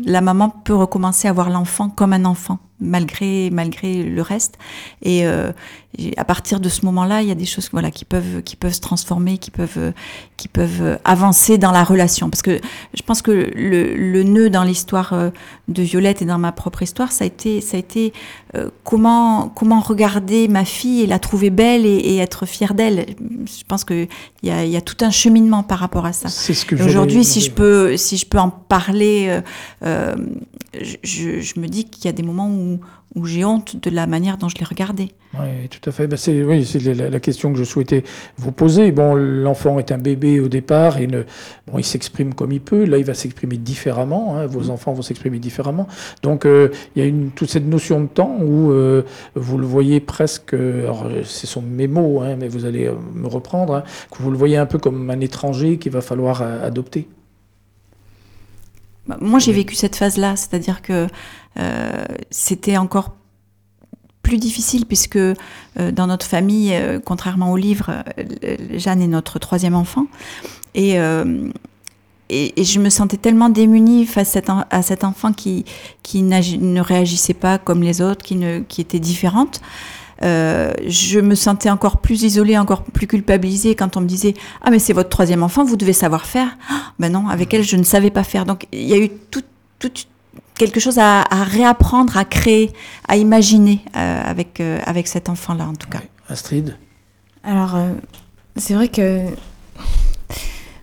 [0.05, 4.57] La maman peut recommencer à voir l'enfant comme un enfant malgré malgré le reste.
[5.01, 5.51] Et, euh,
[6.15, 8.73] à partir de ce moment-là, il y a des choses voilà qui peuvent qui peuvent
[8.73, 9.91] se transformer, qui peuvent
[10.37, 12.29] qui peuvent avancer dans la relation.
[12.29, 12.61] Parce que
[12.93, 15.29] je pense que le, le nœud dans l'histoire euh,
[15.67, 18.13] de Violette et dans ma propre histoire, ça a été ça a été
[18.55, 23.05] euh, comment comment regarder ma fille et la trouver belle et, et être fière d'elle.
[23.19, 24.07] Je pense que
[24.43, 26.29] il y a, y a tout un cheminement par rapport à ça.
[26.29, 29.41] C'est ce que aujourd'hui, si je peux si je peux en parler,
[29.83, 30.15] euh
[31.03, 32.70] je, je me dis qu'il y a des moments où
[33.15, 35.11] où j'ai honte de la manière dont je l'ai regardé.
[35.33, 36.07] Oui, tout à fait.
[36.07, 38.03] Ben c'est oui, la, la, question que je souhaitais
[38.37, 38.91] vous poser.
[38.91, 41.23] Bon, l'enfant est un bébé au départ et ne,
[41.67, 42.85] bon, il s'exprime comme il peut.
[42.85, 44.37] Là, il va s'exprimer différemment.
[44.37, 44.45] Hein.
[44.45, 44.71] Vos mmh.
[44.71, 45.87] enfants vont s'exprimer différemment.
[46.21, 49.03] Donc, euh, il y a une, toute cette notion de temps où euh,
[49.35, 50.53] vous le voyez presque.
[50.53, 53.75] Alors, ce sont mes mots, hein, mais vous allez euh, me reprendre.
[53.75, 57.07] Hein, que vous le voyez un peu comme un étranger qu'il va falloir adopter.
[59.07, 61.07] Bah, moi, j'ai vécu cette phase-là, c'est-à-dire que
[62.29, 63.11] c'était encore
[64.21, 65.35] plus difficile puisque euh,
[65.91, 70.05] dans notre famille, euh, contrairement au livre, euh, Jeanne est notre troisième enfant.
[70.73, 71.49] Et, euh,
[72.29, 75.65] et, je me sentais tellement démunie face à cet, enfant qui,
[76.01, 79.59] qui ne réagissait pas comme les autres, qui, ne, qui était différente.
[80.23, 84.69] Euh, je me sentais encore plus isolée, encore plus culpabilisée quand on me disait ah
[84.69, 86.57] mais c'est votre troisième enfant, vous devez savoir faire.
[86.69, 88.45] Ah, ben non, avec elle je ne savais pas faire.
[88.45, 89.41] Donc il y a eu tout,
[89.79, 89.91] tout,
[90.55, 92.71] quelque chose à, à, réapprendre, à créer,
[93.07, 96.01] à imaginer euh, avec, euh, avec cet enfant-là, en tout cas.
[96.29, 96.77] Astrid?
[97.43, 97.93] Alors, euh,
[98.55, 99.25] c'est vrai que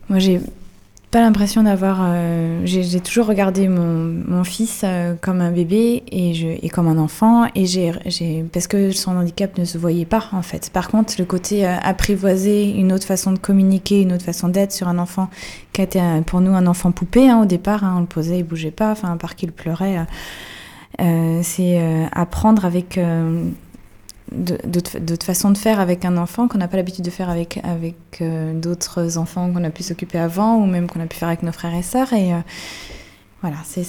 [0.08, 0.40] moi, j'ai
[1.10, 2.00] pas l'impression d'avoir.
[2.02, 6.86] Euh, j'ai toujours regardé mon, mon fils euh, comme un bébé et, je, et comme
[6.86, 7.92] un enfant, et j'ai
[8.52, 10.70] parce que son handicap ne se voyait pas, en fait.
[10.70, 14.72] Par contre, le côté euh, apprivoiser, une autre façon de communiquer, une autre façon d'être
[14.72, 15.30] sur un enfant
[15.72, 18.42] qui été pour nous un enfant poupée hein, au départ, hein, on le posait, il
[18.42, 20.04] bougeait pas, enfin, à part qu'il pleurait.
[21.42, 22.98] C'est apprendre avec
[24.32, 27.96] d'autres façons de faire avec un enfant qu'on n'a pas l'habitude de faire avec, avec
[28.20, 31.42] euh, d'autres enfants qu'on a pu s'occuper avant ou même qu'on a pu faire avec
[31.42, 32.12] nos frères et sœurs.
[32.12, 32.38] Et, euh,
[33.40, 33.84] voilà, c'est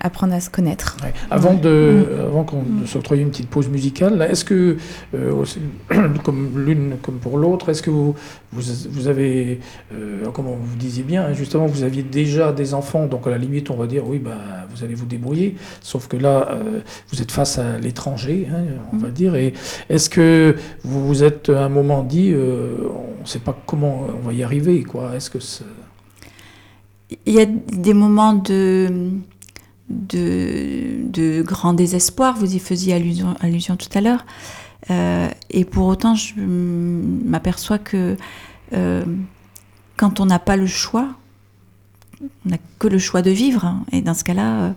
[0.00, 0.96] apprendre à se connaître.
[1.02, 1.12] Ouais.
[1.28, 2.20] Avant, de, mmh.
[2.20, 2.86] avant qu'on mmh.
[2.86, 4.76] s'octroie une petite pause musicale, est-ce que,
[5.14, 5.44] euh,
[6.24, 8.14] comme l'une comme pour l'autre, est-ce que vous,
[8.52, 9.58] vous, vous avez,
[9.92, 13.70] euh, comment vous disiez bien, justement, vous aviez déjà des enfants, donc à la limite,
[13.70, 14.36] on va dire, oui, bah,
[14.70, 18.62] vous allez vous débrouiller, sauf que là, euh, vous êtes face à l'étranger, hein,
[18.92, 19.00] on mmh.
[19.00, 19.52] va dire, et
[19.88, 22.88] est-ce que vous vous êtes à un moment dit, euh,
[23.18, 25.38] on ne sait pas comment on va y arriver, quoi Est-ce que
[27.26, 29.10] il y a des moments de,
[29.88, 34.24] de, grand désespoir, vous y faisiez allusion, allusion tout à l'heure,
[34.90, 38.16] euh, et pour autant, je m'aperçois que
[38.72, 39.04] euh,
[39.96, 41.08] quand on n'a pas le choix,
[42.22, 44.72] on n'a que le choix de vivre, hein, et dans ce cas-là, euh,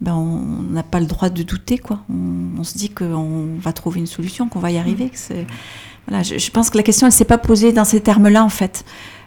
[0.00, 2.00] ben on n'a pas le droit de douter, quoi.
[2.10, 5.10] On, se dit qu'on va trouver une solution, qu'on va y arriver.
[6.06, 8.50] Voilà, je, je, pense que la question, elle s'est pas posée dans ces termes-là, en
[8.50, 8.84] fait.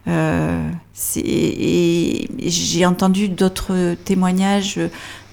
[0.08, 0.70] Euh,
[1.18, 4.80] et j'ai entendu d'autres témoignages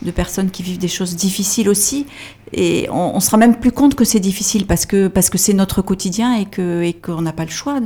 [0.02, 2.06] de personnes qui vivent des choses difficiles aussi,
[2.52, 5.38] et on, on se rend même plus compte que c'est difficile parce que parce que
[5.38, 7.80] c'est notre quotidien et que et qu'on n'a pas le choix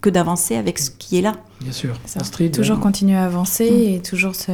[0.00, 1.34] que d'avancer avec ce qui est là.
[1.60, 1.94] Bien sûr.
[2.14, 2.80] Astrid, toujours euh...
[2.80, 3.94] continuer à avancer mmh.
[3.94, 4.52] et toujours se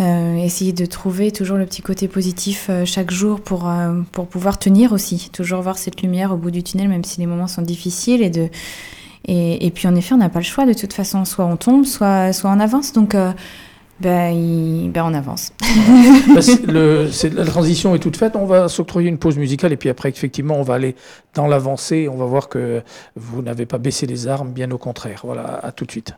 [0.00, 4.26] euh, essayer de trouver toujours le petit côté positif euh, chaque jour pour, euh, pour
[4.26, 7.46] pouvoir tenir aussi, toujours voir cette lumière au bout du tunnel, même si les moments
[7.46, 8.48] sont difficiles, et de,
[9.26, 11.24] et, puis en effet, on n'a pas le choix de toute façon.
[11.24, 12.92] Soit on tombe, soit, soit on avance.
[12.92, 13.32] Donc euh,
[14.00, 15.52] ben, ben, on avance.
[16.66, 18.36] la transition est toute faite.
[18.36, 20.94] On va s'octroyer une pause musicale et puis après, effectivement, on va aller
[21.34, 22.08] dans l'avancée.
[22.08, 22.82] On va voir que
[23.16, 25.22] vous n'avez pas baissé les armes, bien au contraire.
[25.24, 26.14] Voilà, à tout de suite.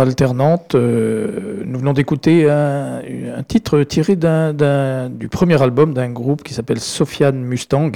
[0.00, 0.74] Alternante.
[0.74, 3.00] Euh, nous venons d'écouter un,
[3.50, 7.90] titre tiré du premier album d'un groupe qui s'appelle Sofiane Mustang,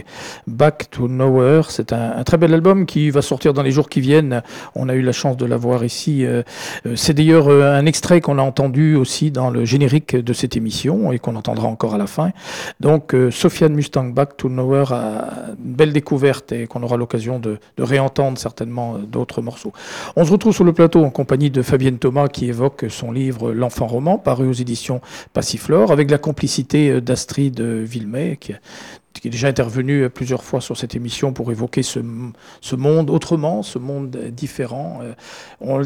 [0.49, 1.71] Back to Nowhere.
[1.71, 4.43] C'est un, très bel album qui va sortir dans les jours qui viennent.
[4.75, 6.27] On a eu la chance de l'avoir ici.
[6.27, 6.43] Euh,
[6.87, 11.13] euh, c'est d'ailleurs un extrait qu'on a entendu aussi dans le générique de cette émission
[11.13, 12.33] et qu'on entendra encore à la fin.
[12.81, 17.83] Donc Sofiane Mustang, Back to Nowhere, une belle découverte et qu'on aura l'occasion de, de
[17.85, 19.73] réentendre certainement d'autres morceaux.
[20.17, 23.53] On se retrouve sur le plateau en compagnie de Fabienne Thomas qui évoque son livre
[23.53, 25.01] L'enfant roman, paru aux éditions
[25.45, 30.95] Passiflore, avec la complicité euh, d'Astrid Villemay, qui, est déjà intervenue plusieurs fois sur cette
[30.95, 31.99] émission pour évoquer ce,
[32.75, 35.01] monde autrement, ce monde différent.
[35.03, 35.13] Euh,
[35.61, 35.83] on,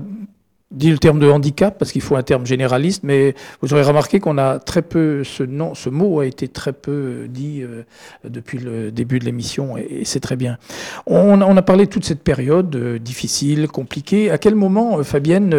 [0.70, 4.20] dit le terme de handicap parce qu'il faut un terme généraliste, mais vous aurez remarqué
[4.20, 7.84] qu'on a très peu ce nom, ce mot a été très peu dit euh,
[8.24, 10.58] depuis le début de l'émission et, c'est très bien.
[11.06, 14.30] On, a parlé de toute cette période euh, difficile, compliquée.
[14.30, 15.54] À quel moment, euh, Fabienne,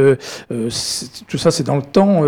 [1.28, 2.24] tout ça c'est dans le temps.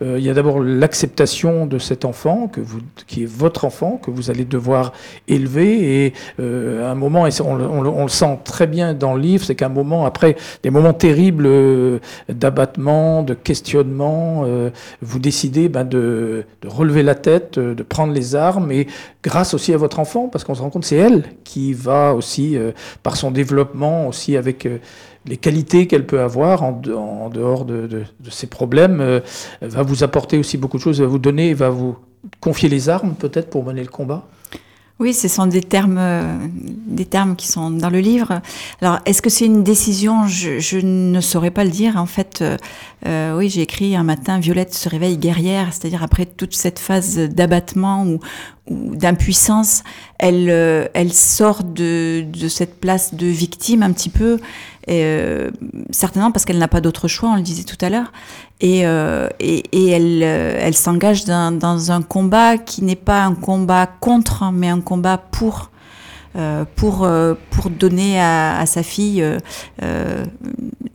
[0.00, 4.10] il y a d'abord l'acceptation de cet enfant que vous, qui est votre enfant que
[4.10, 4.92] vous allez devoir
[5.28, 9.44] élever et à un moment, et on, on, le sent très bien dans le livre,
[9.44, 11.48] c'est qu'un moment après des moments terribles
[12.28, 14.70] d'abattement, de questionnement, euh,
[15.02, 18.86] vous décidez ben, de, relever la tête, euh, de prendre les armes, et
[19.22, 22.56] grâce aussi à votre enfant, parce qu'on se rend compte c'est elle qui va aussi,
[22.56, 22.72] euh,
[23.02, 24.68] par son développement, aussi avec
[25.26, 29.20] les qualités qu'elle peut avoir en, dehors de, de, ses problèmes,
[29.62, 31.96] va vous apporter aussi beaucoup de choses, va vous donner, va vous
[32.40, 34.26] confier les armes peut-être pour mener le combat?
[35.00, 36.36] Oui, ce sont des termes, euh,
[36.86, 38.40] des termes qui sont dans le livre.
[38.80, 40.28] Alors, est-ce que c'est une décision?
[40.28, 41.96] Je, je, ne saurais pas le dire.
[41.96, 42.56] En fait, euh,
[43.06, 47.18] euh oui, j'ai écrit un matin, Violette se réveille guerrière, c'est-à-dire après toute cette phase
[47.18, 48.20] d'abattement ou,
[48.70, 49.82] ou d'impuissance,
[50.18, 54.38] elle, euh, elle sort de, de cette place de victime un petit peu,
[54.86, 55.50] et,
[55.90, 58.12] certainement parce qu'elle n'a pas d'autre choix, on le disait tout à l'heure.
[58.60, 63.24] Et, euh, et, et, elle, euh, elle s'engage dans, dans, un combat qui n'est pas
[63.24, 65.70] un combat contre, mais un combat pour.
[66.36, 70.24] Euh, pour, euh, pour donner à, à sa fille euh,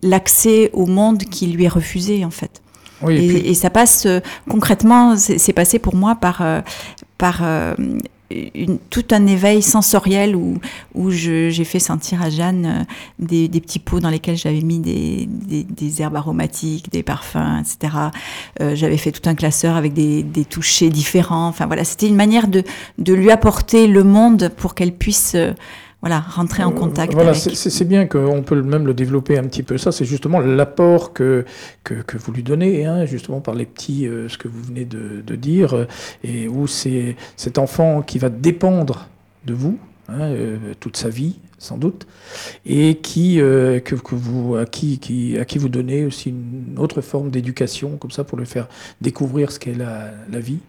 [0.03, 2.61] l'accès au monde qui lui est refusé en fait.
[3.01, 4.05] Oui, et, et, et, ça passe
[4.49, 6.43] concrètement, c'est passé pour moi par,
[7.17, 7.41] par
[8.31, 10.59] une, tout un éveil sensoriel où,
[10.93, 12.83] où j'ai fait sentir à Jeanne euh,
[13.19, 17.61] des, des, petits pots dans lesquels j'avais mis des, des, des, herbes aromatiques, des parfums,
[17.61, 17.93] etc.
[18.61, 21.47] Euh, j'avais fait tout un classeur avec des, des touchés différents.
[21.47, 22.63] Enfin voilà, c'était une manière de,
[22.97, 25.53] de lui apporter le monde pour qu'elle puisse euh,
[26.01, 27.13] voilà, rentrer en contact.
[27.13, 29.77] Voilà, c'est bien qu'on peut même le développer un petit peu.
[29.77, 31.43] Ça, c'est justement l'apport que,
[31.83, 34.85] que, que, vous lui donnez, hein, justement par les petits, euh, ce que vous venez
[34.85, 35.87] de, de dire,
[36.23, 39.09] et où c'est cet enfant qui va dépendre
[39.45, 39.77] de vous
[40.07, 42.07] hein, euh, toute sa vie, sans doute,
[42.65, 46.75] et qui, euh, que, que, vous, à, qui, qui, à qui vous donnez aussi une
[46.77, 48.69] autre forme d'éducation, comme ça, pour lui faire
[49.01, 50.59] découvrir ce qu'est la, la vie.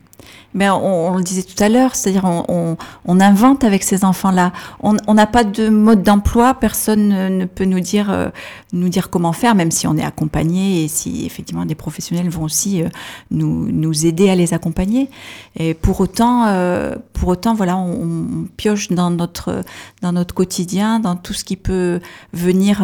[0.52, 4.52] Mais on, le disait tout à l'heure, c'est-à-dire on, on, invente avec ces enfants-là.
[4.80, 8.30] On n'a pas de mode d'emploi, personne ne, peut nous dire, euh,
[8.72, 12.42] nous dire comment faire, même si on est accompagné et si effectivement des professionnels vont
[12.42, 12.88] aussi euh,
[13.30, 15.08] nous, nous aider à les accompagner.
[15.56, 19.62] Et pour autant, euh, pour autant, voilà, on, pioche dans notre
[20.02, 22.00] dans notre quotidien, dans tout ce qui peut
[22.32, 22.82] venir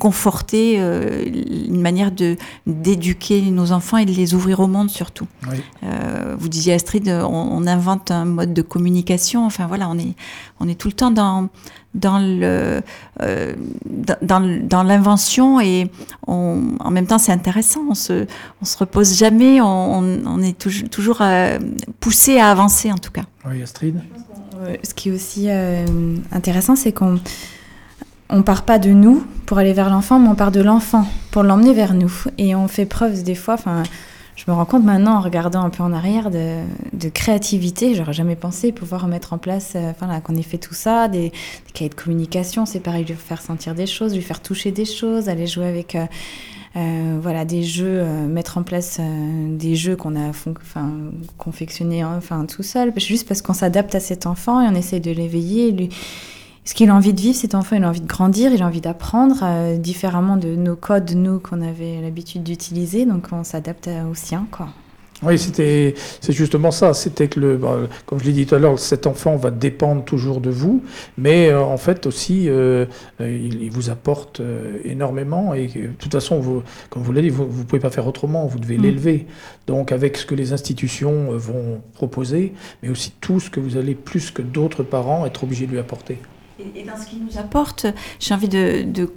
[0.00, 5.26] conforter une manière de d'éduquer nos enfants et de les ouvrir au monde surtout.
[5.50, 5.58] Oui.
[6.16, 9.44] Euh, vous disiez Astrid, on, invente un mode de communication.
[9.44, 10.14] Enfin voilà, on est,
[10.60, 11.48] on est tout le temps dans,
[11.94, 12.80] dans le,
[13.22, 13.54] euh,
[14.22, 15.90] dans, dans l'invention et
[16.26, 17.80] en même temps c'est intéressant.
[17.90, 18.26] On se,
[18.62, 19.60] on se repose jamais.
[19.60, 21.58] On, on est toujours, toujours euh,
[22.00, 23.24] poussé à avancer en tout cas.
[23.48, 24.00] Oui, Astrid.
[24.82, 25.50] Ce qui est aussi
[26.32, 27.20] intéressant, c'est qu'on
[28.28, 31.42] on part pas de nous pour aller vers l'enfant, mais on part de l'enfant pour
[31.42, 32.12] l'emmener vers nous.
[32.38, 33.82] Et on fait preuve des fois, enfin,
[34.36, 36.60] je me rends compte maintenant en regardant un peu en arrière de,
[36.92, 37.94] de créativité.
[37.94, 41.08] J'aurais jamais pensé pouvoir mettre en place, euh, enfin là, qu'on ait fait tout ça,
[41.08, 44.70] des, des, cahiers de communication, c'est pareil, lui faire sentir des choses, lui faire toucher
[44.70, 45.94] des choses, aller jouer avec.
[45.94, 46.06] Euh,
[46.74, 49.00] euh, voilà des jeux, mettre en place
[49.48, 50.32] des jeux qu'on a
[51.38, 55.10] confectionnés enfin tout seul, juste parce qu'on s'adapte à cet enfant et on essaye de
[55.10, 55.88] l'éveiller, lui
[56.66, 58.66] ce qu'il a envie de vivre, cet enfant, il a envie de grandir, il a
[58.66, 63.06] envie d'apprendre euh, différemment de nos codes, nous, qu'on avait l'habitude d'utiliser.
[63.06, 64.68] Donc, on s'adapte aux siens, quoi.
[65.22, 66.92] Oui, c'était, c'est justement ça.
[66.92, 70.04] C'était que, le, bah, comme je l'ai dit tout à l'heure, cet enfant va dépendre
[70.04, 70.82] toujours de vous,
[71.16, 72.84] mais euh, en fait aussi, euh,
[73.20, 74.42] il, il, vous apporte
[74.84, 75.54] énormément.
[75.54, 78.44] Et de toute façon, vous, comme vous l'avez dit, vous ne pouvez pas faire autrement,
[78.46, 78.82] vous devez mm.
[78.82, 79.26] l'élever.
[79.68, 82.52] Donc, avec ce que les institutions vont proposer,
[82.82, 85.78] mais aussi tout ce que vous allez, plus que d'autres parents, être obligés de lui
[85.78, 86.18] apporter.
[86.58, 87.86] Et, dans ce qu'il nous apporte,
[88.18, 89.08] j'ai envie de, de,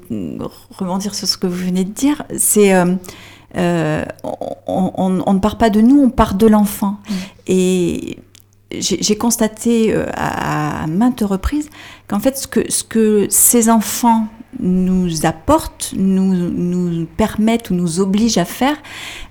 [0.72, 4.06] rebondir sur ce que vous venez de dire, c'est euh,
[4.68, 6.98] on, ne part pas de nous, on part de l'enfant.
[7.10, 7.14] Mm.
[7.48, 8.18] Et
[8.72, 11.70] j'ai constaté à, à, maintes reprises
[12.08, 14.28] qu'en fait, ce que, ce que ces enfants
[14.60, 18.76] nous apporte, nous, nous permettent ou nous oblige à faire,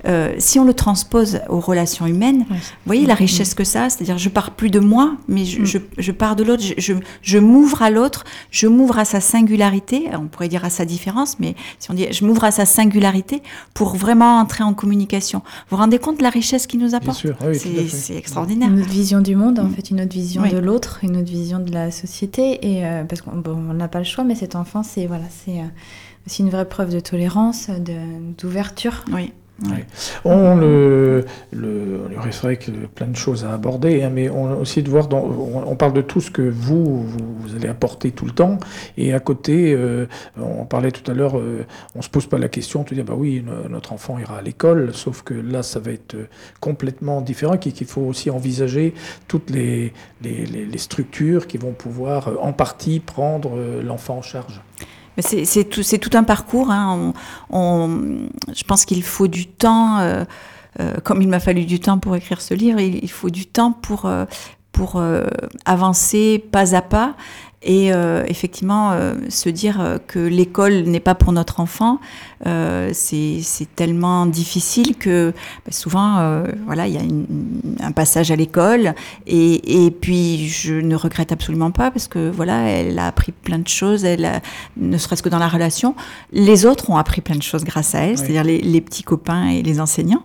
[0.07, 2.57] euh, si on le transpose aux relations humaines, vous
[2.87, 5.81] voyez la richesse que ça, c'est-à-dire je pars plus de moi, mais je, mm.
[5.99, 10.27] je, pars de l'autre, je, je, m'ouvre à l'autre, je m'ouvre à sa singularité, on
[10.27, 13.43] pourrait dire à sa différence, mais si on dit je m'ouvre à sa singularité
[13.75, 15.39] pour vraiment entrer en communication.
[15.39, 17.27] Vous vous rendez compte de la richesse qu'il nous apporte
[17.95, 18.69] C'est extraordinaire.
[18.69, 21.59] Une autre vision du monde, en fait, une autre vision de l'autre, une autre vision
[21.59, 23.43] de la société, et euh, parce qu'on
[23.75, 25.65] n'a pas le choix, mais cet enfant, c'est voilà, c'est euh,
[26.27, 29.05] aussi une vraie preuve de tolérance, d'ouverture.
[29.13, 29.33] Oui.
[30.25, 32.47] On le, le, reste
[32.95, 36.01] plein de choses à aborder, hein, mais on aussi de voir, dans, on, parle de
[36.01, 38.59] tout ce que vous, vous, allez apporter tout le temps,
[38.97, 40.07] et à côté, euh,
[40.41, 41.67] on parlait tout à l'heure, euh,
[41.97, 44.95] on se pose pas la question, de dire bah oui, notre enfant ira à l'école,
[44.95, 46.17] sauf que là, ça va être
[46.61, 48.95] complètement différent, qu'il faut aussi envisager
[49.27, 49.93] toutes les,
[50.23, 54.61] les, les, structures qui vont pouvoir en partie prendre l'enfant en charge.
[55.21, 56.71] C'est tout, un parcours.
[56.71, 57.13] Hein.
[57.51, 60.25] je pense qu'il faut du temps, euh,
[60.81, 63.73] euh, comme il m'a fallu du temps pour écrire ce livre, il, faut du temps
[63.73, 64.25] pour, euh,
[64.73, 65.03] pour
[65.65, 67.15] avancer pas à pas
[67.63, 67.89] et
[68.29, 68.97] effectivement
[69.29, 71.99] se dire que l'école n'est pas pour notre enfant,
[72.47, 75.33] euh, c'est tellement difficile que
[75.67, 78.95] bah, souvent, euh, voilà, il y a un passage à l'école
[79.27, 83.59] et, et, puis je ne regrette absolument pas parce que voilà, elle a appris plein
[83.59, 84.41] de choses, elle a,
[84.77, 85.95] ne serait-ce que dans la relation.
[86.33, 89.49] Les autres ont appris plein de choses grâce à elle, c'est-à-dire les, les, petits copains
[89.49, 90.23] et les enseignants.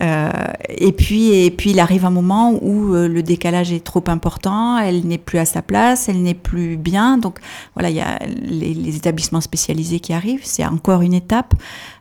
[0.00, 0.30] Euh,
[0.68, 5.06] et puis, et puis il arrive un moment où le décalage est trop important, elle
[5.06, 7.18] n'est plus à sa place, elle n'est plus bien.
[7.18, 7.40] Donc
[7.74, 11.47] voilà, il y a les, les établissements spécialisés qui arrivent, c'est encore une étape.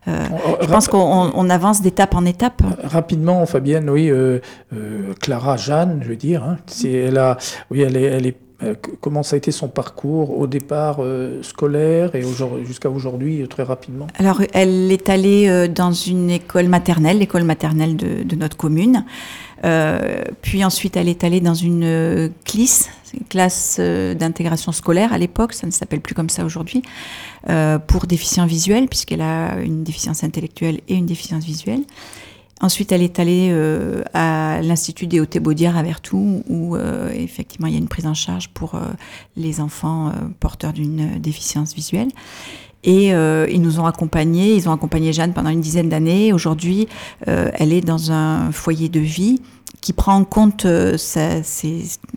[0.08, 0.26] Euh,
[0.62, 2.62] je pense qu'on avance d'étape en étape.
[2.84, 4.40] Rapidement, Fabienne, oui, euh,
[4.74, 7.38] euh, Clara Jeanne, je veux dire, hein, elle a,
[7.72, 8.38] oui, elle est, elle est
[9.02, 11.00] comment ça a été son parcours au départ
[11.44, 12.24] scolaire et
[12.66, 14.08] jusqu'à aujourd'hui très rapidement?
[14.18, 19.06] Alors elle est allée dans une école maternelle, l'école maternelle de, notre commune.
[19.64, 22.90] Euh, puis ensuite elle est allée dans une CLIS,
[23.30, 26.82] classe d'intégration scolaire à l'époque, ça ne s'appelle plus comme ça aujourd'hui.
[27.50, 31.84] Euh, pour déficients visuels, puisqu'elle a une déficience intellectuelle et une déficience visuelle.
[32.60, 37.74] Ensuite, elle est allée euh, à l'Institut des Hautes-Baudières à Vertou, où euh, effectivement il
[37.74, 38.80] y a une prise en charge pour
[39.36, 42.10] les enfants porteurs d'une déficience visuelle.
[42.84, 46.32] Et ils nous ont accompagnés, ils ont accompagné Jeanne pendant une dizaine d'années.
[46.32, 46.88] Aujourd'hui,
[47.26, 49.42] elle est dans un foyer de vie
[49.82, 50.66] qui prend en compte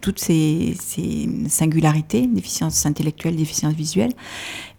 [0.01, 4.13] toutes ces, ces, singularités, déficience intellectuelle, déficience visuelle,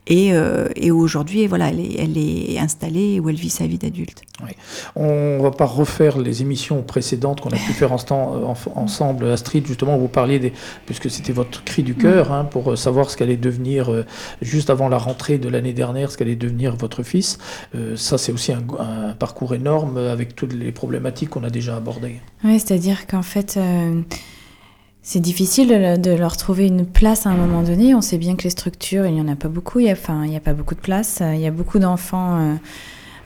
[0.08, 3.78] et, euh, et aujourd'hui, voilà, elle est, elle est, installée où elle vit sa vie
[3.78, 4.24] d'adulte.
[4.44, 4.52] Oui.
[4.96, 9.68] On ne va pas refaire les émissions précédentes qu'on a pu faire en, ensemble, Astrid,
[9.68, 10.54] justement, vous parliez, des,
[10.88, 14.06] puisque c'était votre cri du cœur, hein, pour savoir ce qu'allait devenir, euh,
[14.42, 17.38] juste avant la rentrée de l'année dernière, ce qu'allait devenir votre fils.
[17.76, 21.76] Euh, ça, c'est aussi un, un, parcours énorme avec toutes les problématiques qu'on a déjà
[21.76, 22.22] abordées.
[22.44, 23.60] Oui, c'est-à-dire qu'en fait
[25.04, 27.96] c'est difficile de, leur trouver une place à un moment donné.
[27.96, 29.80] On sait bien que les structures, il n'y en a pas beaucoup.
[29.80, 31.24] Il n'y a, enfin, a pas beaucoup de place.
[31.34, 32.38] Il y a beaucoup d'enfants.
[32.40, 32.56] Euh,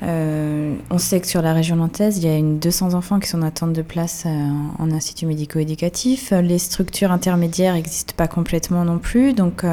[0.04, 3.28] euh, on sait que sur la région nantaise, il y a une 200 enfants qui
[3.28, 4.50] sont en attente de place euh,
[4.80, 6.32] en institut médico-éducatif.
[6.32, 9.34] Les structures intermédiaires n'existent pas complètement non plus.
[9.34, 9.66] Donc,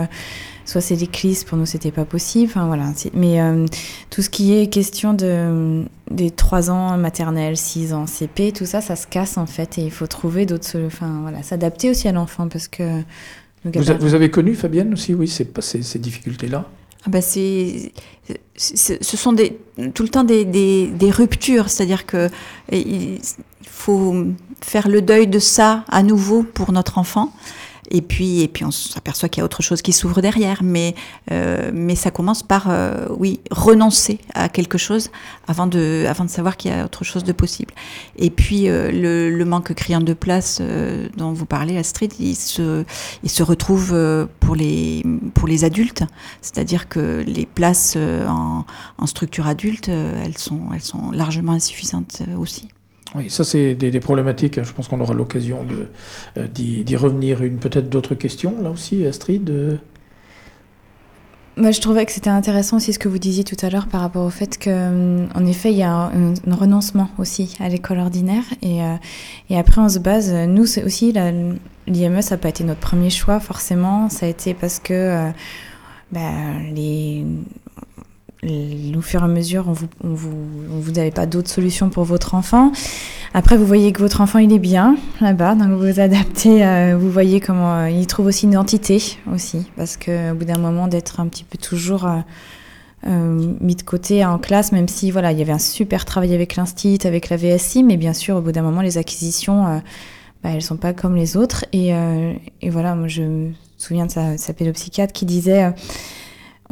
[0.64, 2.50] soit c'est des CLIS, pour nous c'était pas possible.
[2.50, 2.92] Enfin, voilà.
[3.14, 3.66] Mais euh,
[4.10, 8.80] tout ce qui est question de, des 3 ans maternelle, 6 ans CP, tout ça,
[8.80, 10.78] ça se casse en fait et il faut trouver d'autres.
[10.86, 13.02] Enfin voilà, s'adapter aussi à l'enfant parce que.
[13.64, 16.68] Vous, avez connu Fabienne aussi, oui, ces, ces, difficultés-là
[17.04, 17.92] ah bah c'est,
[18.56, 19.58] ce sont des,
[19.94, 22.28] tout le temps des, des, des ruptures, c'est-à-dire que
[22.70, 23.20] il
[23.62, 24.26] faut
[24.60, 27.32] faire le deuil de ça à nouveau pour notre enfant.
[27.94, 30.62] Et puis, et puis on s'aperçoit qu'il y a autre chose qui s'ouvre derrière.
[30.62, 30.94] Mais,
[31.30, 35.10] euh, mais ça commence par, euh, oui, renoncer à quelque chose
[35.46, 37.74] avant de, avant de savoir qu'il y a autre chose de possible.
[38.16, 40.62] Et puis, euh, le, le, manque criant de place
[41.18, 42.84] dont vous parlez, Astrid, il se,
[43.22, 43.94] il se retrouve
[44.40, 46.04] pour les, pour les adultes.
[46.40, 48.64] C'est-à-dire que les places en,
[48.96, 52.68] en structure adulte, elles sont, elles sont largement insuffisantes aussi.
[53.14, 55.66] Oui, ça c'est des, problématiques, je pense qu'on aura l'occasion
[56.36, 57.42] euh, d'y revenir.
[57.42, 59.78] Une Peut-être d'autres questions là aussi, Astrid
[61.56, 64.00] Moi, je trouvais que c'était intéressant aussi ce que vous disiez tout à l'heure par
[64.00, 68.44] rapport au fait qu'en effet, il y a un, renoncement aussi à l'école ordinaire.
[68.62, 68.78] Et,
[69.50, 71.12] et, après, on se base, nous, aussi,
[71.86, 74.08] l'IME, ça n'a pas été notre premier choix, forcément.
[74.08, 75.30] Ça a été parce que
[76.12, 76.30] bah,
[76.74, 77.26] les,
[78.44, 80.32] au fur et à mesure, on vous, on vous,
[80.68, 82.72] vous n'avez pas d'autres solutions pour votre enfant.
[83.34, 86.96] Après, vous voyez que votre enfant, il est bien là-bas, donc vous vous adaptez, euh,
[86.98, 89.00] vous voyez comment euh, il trouve aussi une identité
[89.32, 92.08] aussi, parce qu'au bout d'un moment, d'être un petit peu toujours
[93.06, 96.34] euh, mis de côté en classe, même si voilà, il y avait un super travail
[96.34, 99.80] avec l'Instit, avec la VSI, mais bien sûr, au bout d'un moment, les acquisitions,
[100.42, 101.64] bah, elles sont pas comme les autres.
[101.72, 101.92] Et,
[102.60, 105.72] et voilà, moi, je me souviens de sa, sa pédopsychiatre qui disait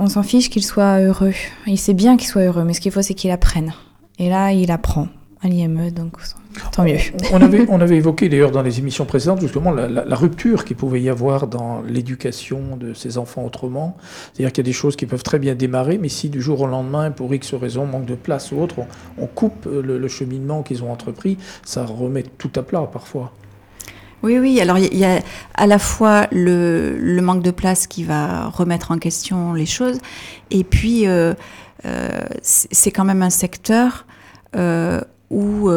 [0.01, 1.35] on s'en fiche qu'il soit heureux.
[1.67, 3.75] Il sait bien qu'il soit heureux, mais ce qu'il faut, c'est qu'il apprenne.
[4.19, 5.09] Et là, il apprend
[5.43, 6.17] à l'IME, donc
[6.73, 6.97] tant mieux.
[7.33, 11.01] On avait, on avait évoqué d'ailleurs dans les émissions précédentes justement la, rupture qu'il pouvait
[11.01, 13.97] y avoir dans l'éducation de ces enfants autrement.
[14.33, 16.61] C'est-à-dire qu'il y a des choses qui peuvent très bien démarrer, mais si du jour
[16.63, 18.77] au lendemain, pour X raison, manque de place ou autre,
[19.19, 23.33] on, coupe le cheminement qu'ils ont entrepris, ça remet tout à plat parfois.
[24.23, 24.61] Oui, oui.
[24.61, 25.21] Alors il y, a
[25.55, 29.99] à la fois le, manque de place qui va remettre en question les choses,
[30.51, 31.35] et puis euh,
[31.87, 32.09] euh,
[32.43, 34.07] c'est quand même un secteur
[34.57, 35.01] euh,
[35.31, 35.71] où,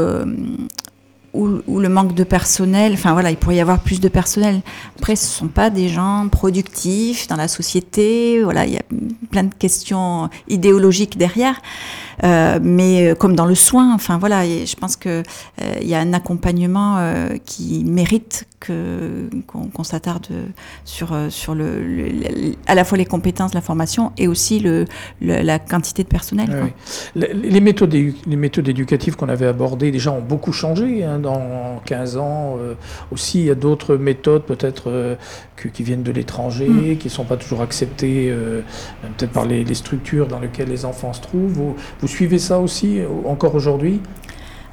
[1.34, 4.62] où, le manque de personnel, enfin voilà, il pourrait y avoir plus de personnel.
[4.98, 8.44] Après, ce ne sont pas des gens productifs dans la société.
[8.44, 8.84] Voilà, il y a
[9.32, 11.60] plein de questions idéologiques derrière.
[12.24, 15.96] Euh, mais euh, comme dans le soin, enfin voilà, je pense que euh, il y
[15.96, 17.00] a un accompagnement
[17.46, 20.28] qui mérite qu'on s'attarde
[20.86, 21.82] sur sur le,
[22.66, 24.86] à la fois les compétences, la formation et aussi le,
[25.22, 26.74] la quantité de personnel.
[27.16, 32.18] Les, méthodes les méthodes éducatives qu'on avait abordées déjà ont beaucoup changé hein, dans 15
[32.18, 32.58] ans.
[33.12, 35.18] aussi, il y a d'autres méthodes peut-être
[35.74, 36.98] qui viennent de l'étranger, mm.
[36.98, 38.34] qui ne sont pas toujours acceptées
[39.18, 41.76] peut-être par les, les, structures dans lesquelles les enfants se trouvent.
[42.00, 44.02] Vous suivez ça aussi euh, encore aujourd'hui?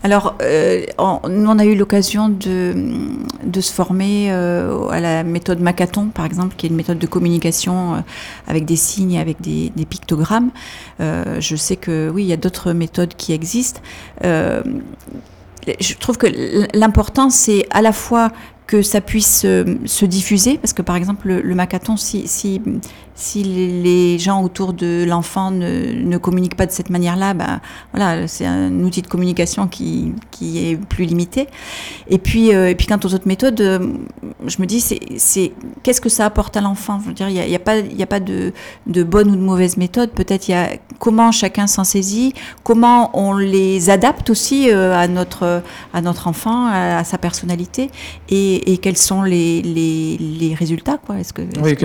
[0.02, 2.74] Alors, euh, on, nous, on a eu l'occasion de,
[3.60, 8.02] se former euh, à la méthode Macathon, par exemple, qui est une méthode de communication
[8.46, 10.50] avec des signes, avec des, des pictogrammes.
[10.98, 13.82] je sais que oui, il y a d'autres méthodes qui existent.
[14.22, 14.64] je
[15.98, 16.28] trouve que
[16.74, 18.30] l'important, c'est à la fois
[18.66, 22.62] que ça puisse se diffuser, parce que par exemple, le, le Macathon, si, si,
[23.20, 27.60] si les gens autour de l'enfant ne, ne, communiquent pas de cette manière-là, ben,
[27.92, 31.46] voilà, c'est un outil de communication qui, qui est plus limité.
[32.08, 33.78] Et puis, euh, et puis quant aux autres méthodes, euh,
[34.46, 35.52] je me dis, c'est
[35.82, 36.98] qu'est-ce que ça apporte à l'enfant?
[37.02, 38.52] Je veux dire, il n'y a, y a, pas, y a pas de,
[38.86, 40.10] de bonne ou de mauvaise méthode.
[40.10, 45.08] Peut-être il y a comment chacun s'en saisit, comment on les adapte aussi euh, à,
[45.08, 45.62] notre,
[45.92, 47.90] à notre enfant, à, sa personnalité,
[48.28, 50.98] et, et, quels sont les, les, les résultats.
[51.04, 51.18] Quoi?
[51.18, 51.76] Est-ce que, oui,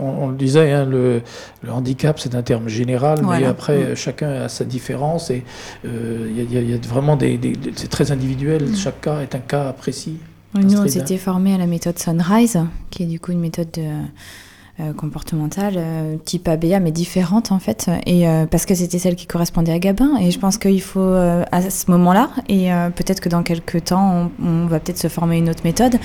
[0.00, 1.22] on, le disait, hein, le,
[1.68, 3.96] handicap, c'est un terme général, mais après, mm.
[3.96, 5.44] chacun a sa différence et
[5.84, 7.38] euh, il y, a vraiment des.
[7.76, 8.76] c'est très individuel, mm.
[8.76, 10.16] chaque cas est un cas précis.
[10.54, 12.60] Nous, on s'était formé à la méthode Sunrise,
[12.90, 17.90] qui est du coup une méthode euh, comportementale euh, type ABA, mais différente en fait,
[18.06, 20.16] et parce que c'était celle qui correspondait à Gabin.
[20.20, 24.46] Et je pense qu'il faut à ce moment-là, et peut-être que dans quelques temps, on,
[24.46, 25.98] on va peut-être se former une autre méthode.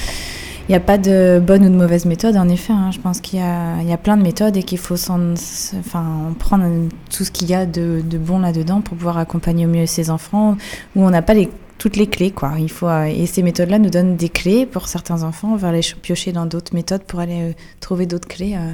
[0.70, 2.74] Il n'y a pas de bonne ou de mauvaise méthode, en effet.
[2.74, 2.92] Hein.
[2.92, 7.24] Je pense qu'il y, y a, plein de méthodes et qu'il faut enfin, prendre tout
[7.24, 10.58] ce qu'il y a de, bon là-dedans pour pouvoir accompagner au mieux ses enfants,
[10.96, 11.50] où on n'a pas les,
[11.80, 12.30] toutes les clés.
[12.30, 12.54] Quoi.
[12.60, 15.54] Il faut, et ces méthodes-là nous donnent des clés pour certains enfants.
[15.54, 18.54] On va aller piocher dans d'autres méthodes pour aller euh, trouver d'autres clés.
[18.56, 18.74] Euh,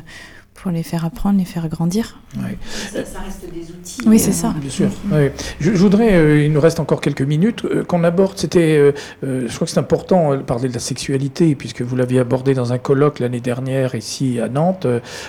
[0.66, 2.18] pour les faire apprendre, les faire grandir.
[2.34, 4.02] Ça, reste des outils.
[4.08, 4.52] Oui, c'est ça.
[4.60, 4.90] Bien sûr.
[5.60, 8.92] Je, voudrais, euh, il nous reste encore quelques minutes, euh, qu'on aborde, c'était, euh,
[9.22, 12.74] je crois que c'est important de parler de la sexualité, puisque vous l'aviez abordé dans
[12.74, 14.88] un colloque l'année dernière ici à Nantes.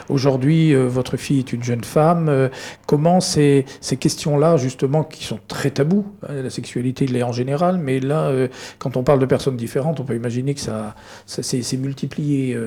[0.09, 2.49] Aujourd'hui, votre fille est une jeune femme.
[2.87, 7.77] comment ces, ces questions-là, justement, qui sont très tabous, hein, la sexualité l'est en général,
[7.77, 8.33] mais là,
[8.79, 10.95] quand on parle de personnes différentes, on peut imaginer que ça,
[11.27, 12.59] ça c'est multiplié.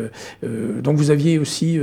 [0.44, 1.80] donc vous aviez aussi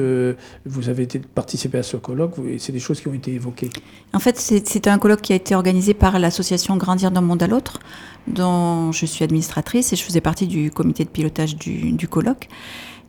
[0.76, 3.71] vous avez participé à ce colloque c'est des choses qui ont été évoquées.
[4.13, 7.47] En fait, c'est un colloque qui a été organisé par l'association Grandir d'un monde à
[7.47, 7.81] l'autre,
[8.27, 12.49] dont je suis administratrice et je faisais partie du comité de pilotage du, colloque.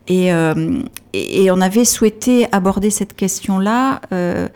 [0.10, 0.82] Euh,
[1.14, 4.02] et, et, on avait souhaité aborder cette question-là.
[4.14, 4.48] Euh,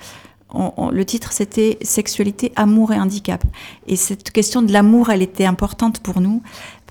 [0.91, 3.43] le titre c'était Sexualité, amour et handicap.
[3.87, 6.41] Et cette question de l'amour, elle était importante pour nous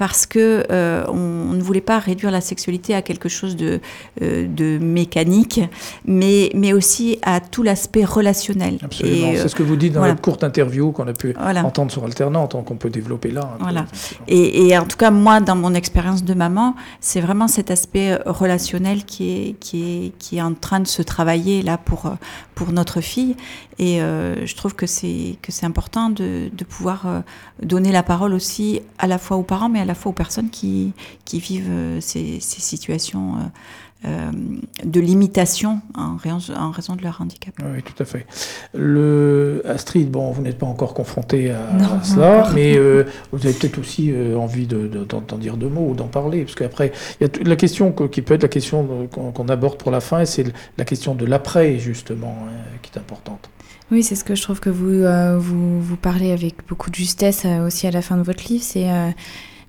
[0.00, 3.80] parce que euh, on, ne voulait pas réduire la sexualité à quelque chose de,
[4.22, 5.60] euh, de mécanique,
[6.06, 8.78] mais, mais aussi à tout l'aspect relationnel.
[8.82, 9.32] Absolument.
[9.36, 12.56] C'est ce que vous dites dans la courte interview qu'on a pu entendre sur Alternante,
[12.64, 13.58] qu'on peut développer là.
[13.60, 13.84] Voilà.
[14.26, 18.14] et, et, en tout cas, moi, dans mon expérience de maman, c'est vraiment cet aspect
[18.24, 22.10] relationnel qui est, qui, est, qui est en train de se travailler là pour,
[22.54, 23.36] pour notre fille.
[23.80, 27.20] Et euh, je trouve que c'est important de, de pouvoir euh,
[27.62, 30.50] donner la parole aussi à la fois aux parents, mais à la fois aux personnes
[30.50, 30.92] qui,
[31.24, 33.50] qui vivent euh, ces, ces situations
[34.06, 34.30] euh,
[34.82, 37.52] de limitation en raison, en raison, de leur handicap.
[37.62, 38.24] Oui, tout à fait.
[38.72, 43.78] Le, Astrid, bon, vous n'êtes pas encore confrontée à, cela, mais euh, vous avez peut-être
[43.78, 47.30] aussi euh, envie d'en de, dire deux mots ou d'en parler, parce qu'après, il y
[47.30, 50.46] a la question qui peut être la question qu'on aborde pour la fin, c'est
[50.78, 53.50] la question de l'après, justement, hein, qui est importante.
[53.90, 55.02] Oui, c'est ce que je trouve que vous,
[55.40, 58.88] vous, vous, parlez avec beaucoup de justesse aussi à la fin de votre livre, c'est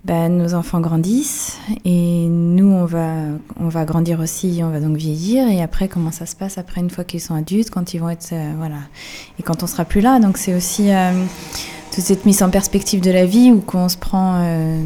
[0.03, 3.13] bah, nos enfants grandissent et nous, on va,
[3.59, 5.47] on va grandir aussi, on va donc vieillir.
[5.47, 8.09] Et après, comment ça se passe après, une fois qu'ils sont adultes, quand ils vont
[8.09, 8.29] être.
[8.33, 8.77] Euh, voilà.
[9.39, 10.19] Et quand on sera plus là.
[10.19, 11.11] Donc, c'est aussi euh,
[11.93, 14.41] toute cette mise en perspective de la vie où qu'on se prend.
[14.43, 14.83] Euh,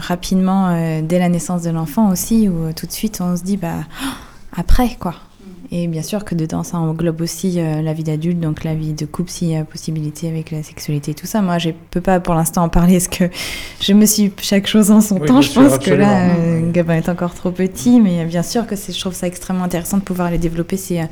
[0.00, 3.84] rapidement dès la naissance de l'enfant aussi, où tout de suite on se dit bah
[4.56, 5.14] après quoi.
[5.70, 8.94] Et bien sûr que dedans, ça englobe aussi euh, la vie d'adulte, donc la vie
[8.94, 11.42] de couple s'il y a possibilité avec la sexualité et tout ça.
[11.42, 13.24] Moi, je peux pas pour l'instant en parler parce que
[13.80, 15.42] je me suis chaque chose en son temps.
[15.42, 18.98] Je pense que là, euh, Gabin est encore trop petit, mais bien sûr que je
[18.98, 20.78] trouve ça extrêmement intéressant de pouvoir les développer.
[20.78, 21.06] C'est euh,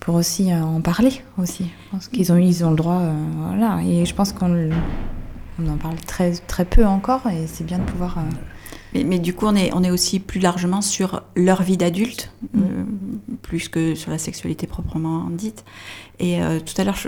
[0.00, 1.64] pour aussi en parler aussi.
[1.64, 3.02] Je pense qu'ils ont, ils ont le droit,
[3.48, 3.80] voilà.
[3.86, 4.70] Et je pense qu'on
[5.60, 8.16] on en parle très, très peu encore et c'est bien de pouvoir.
[8.94, 12.60] Mais, du coup, on est, on est aussi plus largement sur leur vie d'adulte, mm.
[13.48, 15.64] Euh, plus que sur la sexualité proprement dite.
[16.18, 16.98] Et euh, tout à l'heure,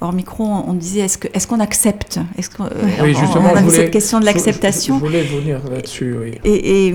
[0.00, 2.18] hors micro, on, disait est-ce qu'on est qu'on accepte?
[2.38, 2.70] Est-ce qu'on euh,
[3.02, 4.98] oui, justement, on, cette question de l'acceptation.
[4.98, 6.38] Je, voulais venir là-dessus, oui.
[6.44, 6.92] Et,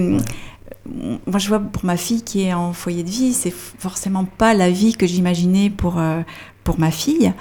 [1.27, 4.55] moi, je vois pour ma fille qui est en foyer de vie, c'est forcément pas
[4.55, 6.01] la vie que j'imaginais pour,
[6.63, 7.31] pour ma fille.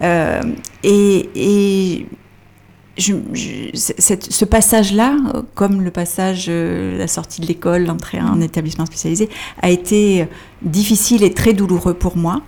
[0.00, 2.06] et, et
[2.96, 5.16] ce passage-là,
[5.54, 9.28] comme le passage, euh, la sortie de l'école, l'entrée en établissement spécialisé,
[9.62, 10.26] a été
[10.62, 12.42] difficile et très douloureux pour moi.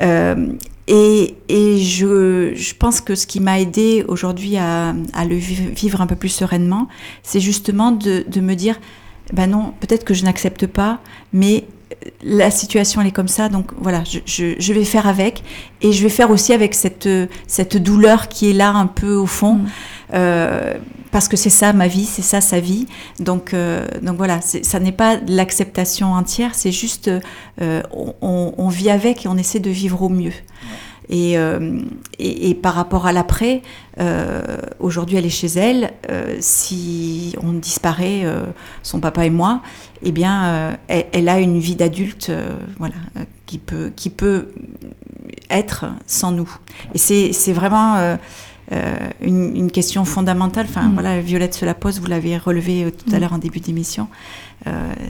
[0.00, 0.48] Euh,
[0.86, 1.34] et,
[1.78, 4.94] je, pense que ce qui m'a aidé aujourd'hui à,
[5.28, 6.88] le vivre un peu plus sereinement,
[7.22, 8.78] c'est justement de, me dire,
[9.32, 11.00] ben non, peut-être que je n'accepte pas,
[11.32, 11.64] mais
[12.22, 15.42] la situation elle est comme ça, donc voilà, je, je, vais faire avec
[15.80, 17.08] et je vais faire aussi avec cette,
[17.46, 19.66] cette douleur qui est là un peu au fond, mm.
[20.14, 20.74] euh,
[21.10, 22.86] parce que c'est ça ma vie, c'est ça sa vie.
[23.20, 27.10] Donc, euh, donc voilà, ça n'est pas l'acceptation entière, c'est juste
[27.60, 30.32] euh, on, on, vit avec et on essaie de vivre au mieux.
[31.12, 31.80] Euh,
[32.18, 33.62] et, et, par rapport à l'après,
[34.00, 34.42] euh,
[34.80, 35.92] aujourd'hui elle est chez elle.
[36.10, 38.24] Euh, si on disparaît,
[38.82, 39.62] son papa et moi,
[40.02, 42.30] eh bien, elle, a une vie d'adulte,
[42.78, 42.94] voilà,
[43.46, 44.48] qui peut, qui peut
[45.50, 46.50] être sans nous.
[46.94, 48.16] Et c'est vraiment
[48.70, 50.66] une, une, question fondamentale.
[50.68, 50.94] Enfin, mm.
[50.94, 52.00] voilà, Violette se la pose.
[52.00, 53.20] Vous l'avez relevé tout à mm.
[53.20, 54.08] l'heure en début d'émission.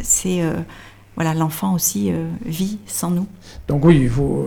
[0.03, 0.43] c'est
[1.17, 2.13] voilà, l'enfant aussi
[2.45, 3.27] vit sans nous.
[3.69, 4.47] Donc oui, vous,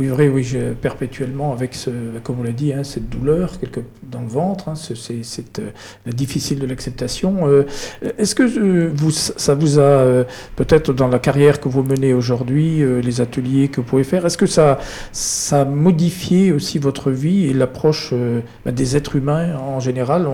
[0.00, 0.46] vivrez oui,
[0.80, 1.90] perpétuellement avec, ce,
[2.22, 5.70] comme on l'a dit, hein, cette douleur quelque, dans le ventre, hein, c'est euh,
[6.06, 7.46] difficile de l'acceptation.
[7.46, 7.66] Euh,
[8.18, 10.24] est-ce que euh, vous, ça vous a,
[10.56, 14.38] peut-être dans la carrière que vous menez aujourd'hui, les ateliers que vous pouvez faire, est-ce
[14.38, 14.78] que ça,
[15.12, 18.12] ça a modifié aussi votre vie et l'approche
[18.64, 20.28] bah, des êtres humains en général?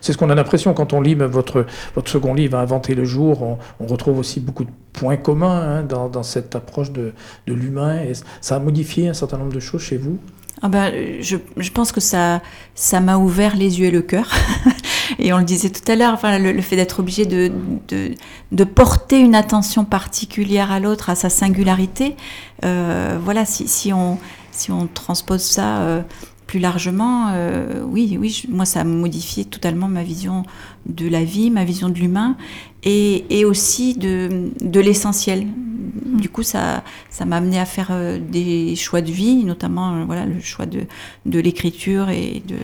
[0.00, 3.58] C'est ce qu'on a l'impression quand on lit votre, votre second livre, Inventer le jour,
[3.80, 7.12] on retrouve aussi beaucoup de points communs hein, dans, cette approche de,
[7.46, 7.98] l'humain.
[8.40, 10.18] Ça a modifié un certain nombre de choses chez vous?
[10.62, 11.36] Ah ben, je,
[11.70, 12.40] pense que ça
[12.74, 14.30] ça m'a ouvert les yeux et le cœur.
[15.18, 19.84] et on le disait tout à l'heure, le, fait d'être obligé de, porter une attention
[19.84, 22.16] particulière à l'autre, à sa singularité,
[22.64, 24.18] euh, voilà, si, si, on,
[24.52, 26.02] si on transpose ça euh,
[26.46, 30.44] plus largement, euh, oui, oui, moi ça a modifié totalement ma vision
[30.86, 32.36] de la vie, ma vision de l'humain
[32.84, 35.46] et, et, aussi de, de l'essentiel.
[35.46, 36.20] Mm.
[36.20, 40.04] Du coup, ça, ça m'a amené à faire euh, des choix de vie, notamment euh,
[40.04, 40.82] voilà le choix de,
[41.26, 42.56] de l'écriture et, de,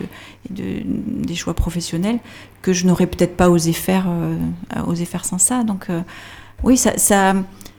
[0.49, 2.19] de, des choix professionnels
[2.61, 4.07] que je n'aurais peut-être pas osé faire,
[4.85, 5.63] osé faire sans ça.
[5.63, 5.87] Donc
[6.61, 7.33] oui, ça, ça,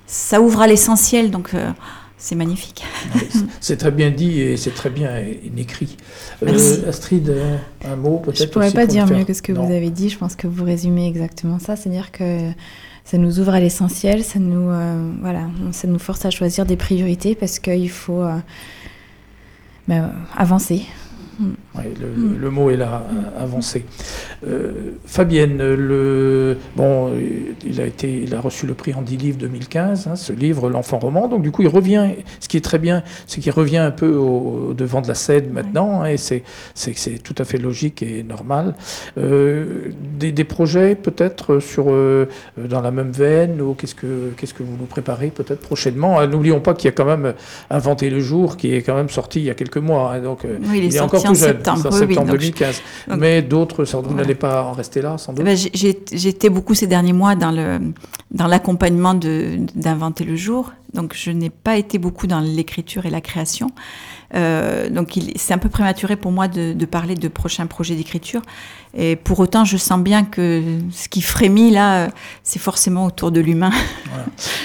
[0.09, 1.31] ça ouvre à l'essentiel.
[1.31, 1.55] Donc
[2.23, 2.85] c'est magnifique.
[3.61, 5.11] c'est très bien dit et c'est très bien
[5.57, 5.97] écrit.
[6.45, 7.35] Euh, Astrid,
[7.85, 10.09] un mot peut-être Je ne pourrais pas dire mieux que ce que vous avez dit.
[10.09, 11.75] Je pense que vous résumez exactement ça.
[11.75, 12.53] C'est-à-dire que
[13.05, 16.77] ça nous ouvre à l'essentiel, ça nous euh, voilà, ça nous force à choisir des
[16.77, 18.37] priorités parce qu'il faut euh,
[19.89, 20.83] ben, avancer.
[21.43, 22.41] Mm.
[22.41, 23.05] le, mot est là,
[23.39, 23.85] avancé.
[24.47, 27.11] Euh, Fabienne, le, bon,
[27.65, 30.71] il a, été, il a reçu le prix en 10 livres 2015, hein, ce livre,
[30.71, 31.29] L'enfant roman.
[31.29, 32.11] Donc, du coup, il revient.
[32.41, 35.51] Ce qui est très bien, c'est qu'il revient un peu au, devant de la scène
[35.53, 36.43] maintenant, hein, et c'est,
[37.23, 38.75] tout à fait logique et normal.
[39.19, 44.55] Euh, des, des, projets, peut-être, sur, euh, dans la même veine, ou qu'est-ce que, qu'est-ce
[44.55, 46.19] que vous nous préparez, peut-être, prochainement?
[46.19, 47.35] Ah, N'oublions pas qu'il y a quand même
[47.71, 50.13] Inventé le jour, qui est quand même sorti il y a quelques mois.
[50.13, 50.41] Hein, donc,
[50.75, 51.49] il, est, encore tout jeune.
[51.49, 52.83] Septembre, septembre 2015.
[53.17, 56.87] Mais d'autres, vous n'allez pas en rester là, sans doute ben, J'ai été beaucoup ces
[56.87, 57.51] derniers mois dans
[58.47, 60.73] l'accompagnement dans d'Inventer le jour.
[60.95, 63.71] Donc, je n'ai pas été beaucoup dans l'écriture et la création.
[64.35, 68.43] Euh, donc c'est un peu prématuré pour moi de, parler de prochains projets d'écriture.
[68.95, 72.11] Et pour autant, je sens bien que ce qui frémit là,
[72.43, 73.71] c'est forcément autour de l'humain.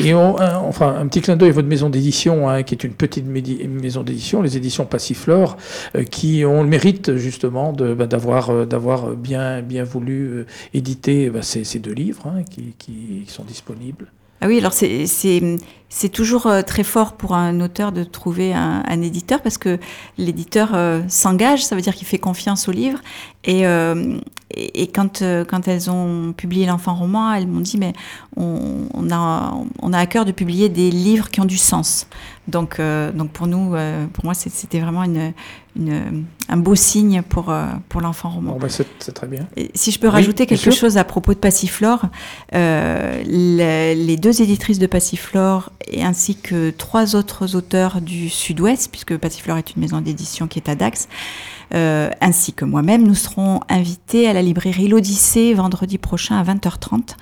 [0.04, 2.94] Et un, enfin, un petit clin d'œil à votre maison d'édition, hein, qui est une
[2.94, 5.58] petite maison d'édition, les éditions Passiflore,
[5.96, 11.80] euh, qui ont le mérite justement bah, d'avoir euh, bien voulu euh, éditer bah, ces,
[11.80, 14.08] deux livres hein, qui sont disponibles.
[14.42, 19.02] Ah oui, alors c'est toujours euh, très fort pour un auteur de trouver un, un
[19.02, 19.80] éditeur parce que
[20.18, 23.00] l'éditeur euh, s'engage, ça veut dire qu'il fait confiance au livre.
[23.46, 24.20] Et, euh,
[24.52, 27.94] et, quand, euh, quand elles ont publié l'enfant roman, elles m'ont dit mais
[28.36, 32.08] on, on, a, on a à cœur de publier des livres qui ont du sens.
[32.48, 32.80] Donc,
[33.14, 33.76] donc pour nous,
[34.14, 35.34] pour moi, c'était vraiment une,
[35.78, 37.54] une, un beau signe pour,
[37.90, 38.54] pour l'enfant roman.
[38.54, 39.48] Bon, ben c'est très bien.
[39.56, 42.06] Et si je peux rajouter quelque chose à propos de Passiflore,
[42.54, 49.16] les, les deux éditrices de Passiflore et ainsi que trois autres auteurs du Sud-Ouest, puisque
[49.18, 51.08] Passiflore est une maison d'édition qui est à Dax,
[51.74, 57.16] euh, ainsi que moi-même, nous serons invités à la librairie L'Odyssée vendredi prochain à 20h30.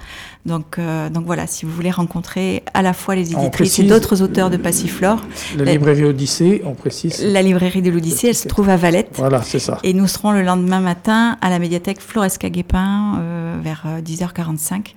[0.45, 4.21] Donc, euh, donc voilà, si vous voulez rencontrer à la fois les éditrices et d'autres
[4.21, 5.19] auteurs de Passiflore.
[5.57, 7.23] La, librairie Odyssée, on précise.
[7.23, 9.09] La librairie de l'Odyssée, elle se trouve à Valette.
[9.13, 9.79] Voilà, c'est ça.
[9.83, 14.93] Et nous serons le lendemain matin à la médiathèque Floresca Guépin euh, vers 10h45.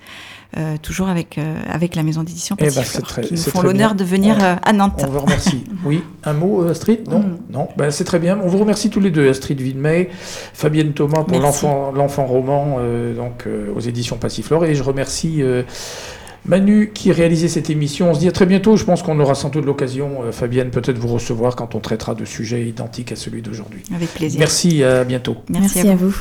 [0.56, 2.82] Euh, toujours avec, euh, avec la maison d'édition eh ben,
[3.22, 5.04] qui nous font l'honneur de venir euh, à Nantes.
[5.06, 5.64] On vous remercie.
[5.84, 7.06] oui, un mot, Astrid?
[7.06, 7.38] Non, mm.
[7.50, 7.68] non.
[7.76, 8.40] Ben, c'est très bien.
[8.42, 10.08] On vous remercie tous les deux, Astrid Villemay,
[10.54, 12.78] Fabienne Thomas pour l'enfant, l'enfant roman
[13.14, 13.46] donc,
[13.76, 14.64] aux éditions Passiflore.
[14.64, 15.42] Et je remercie
[16.46, 18.10] Manu qui réalisait cette émission.
[18.10, 18.78] On se dit à très bientôt.
[18.78, 22.24] Je pense qu'on aura sans doute l'occasion, Fabienne, peut-être vous recevoir quand on traitera de
[22.24, 23.82] sujets identiques à celui d'aujourd'hui.
[23.94, 24.38] Avec plaisir.
[24.40, 25.36] Merci, à bientôt.
[25.50, 26.16] Merci, à vous.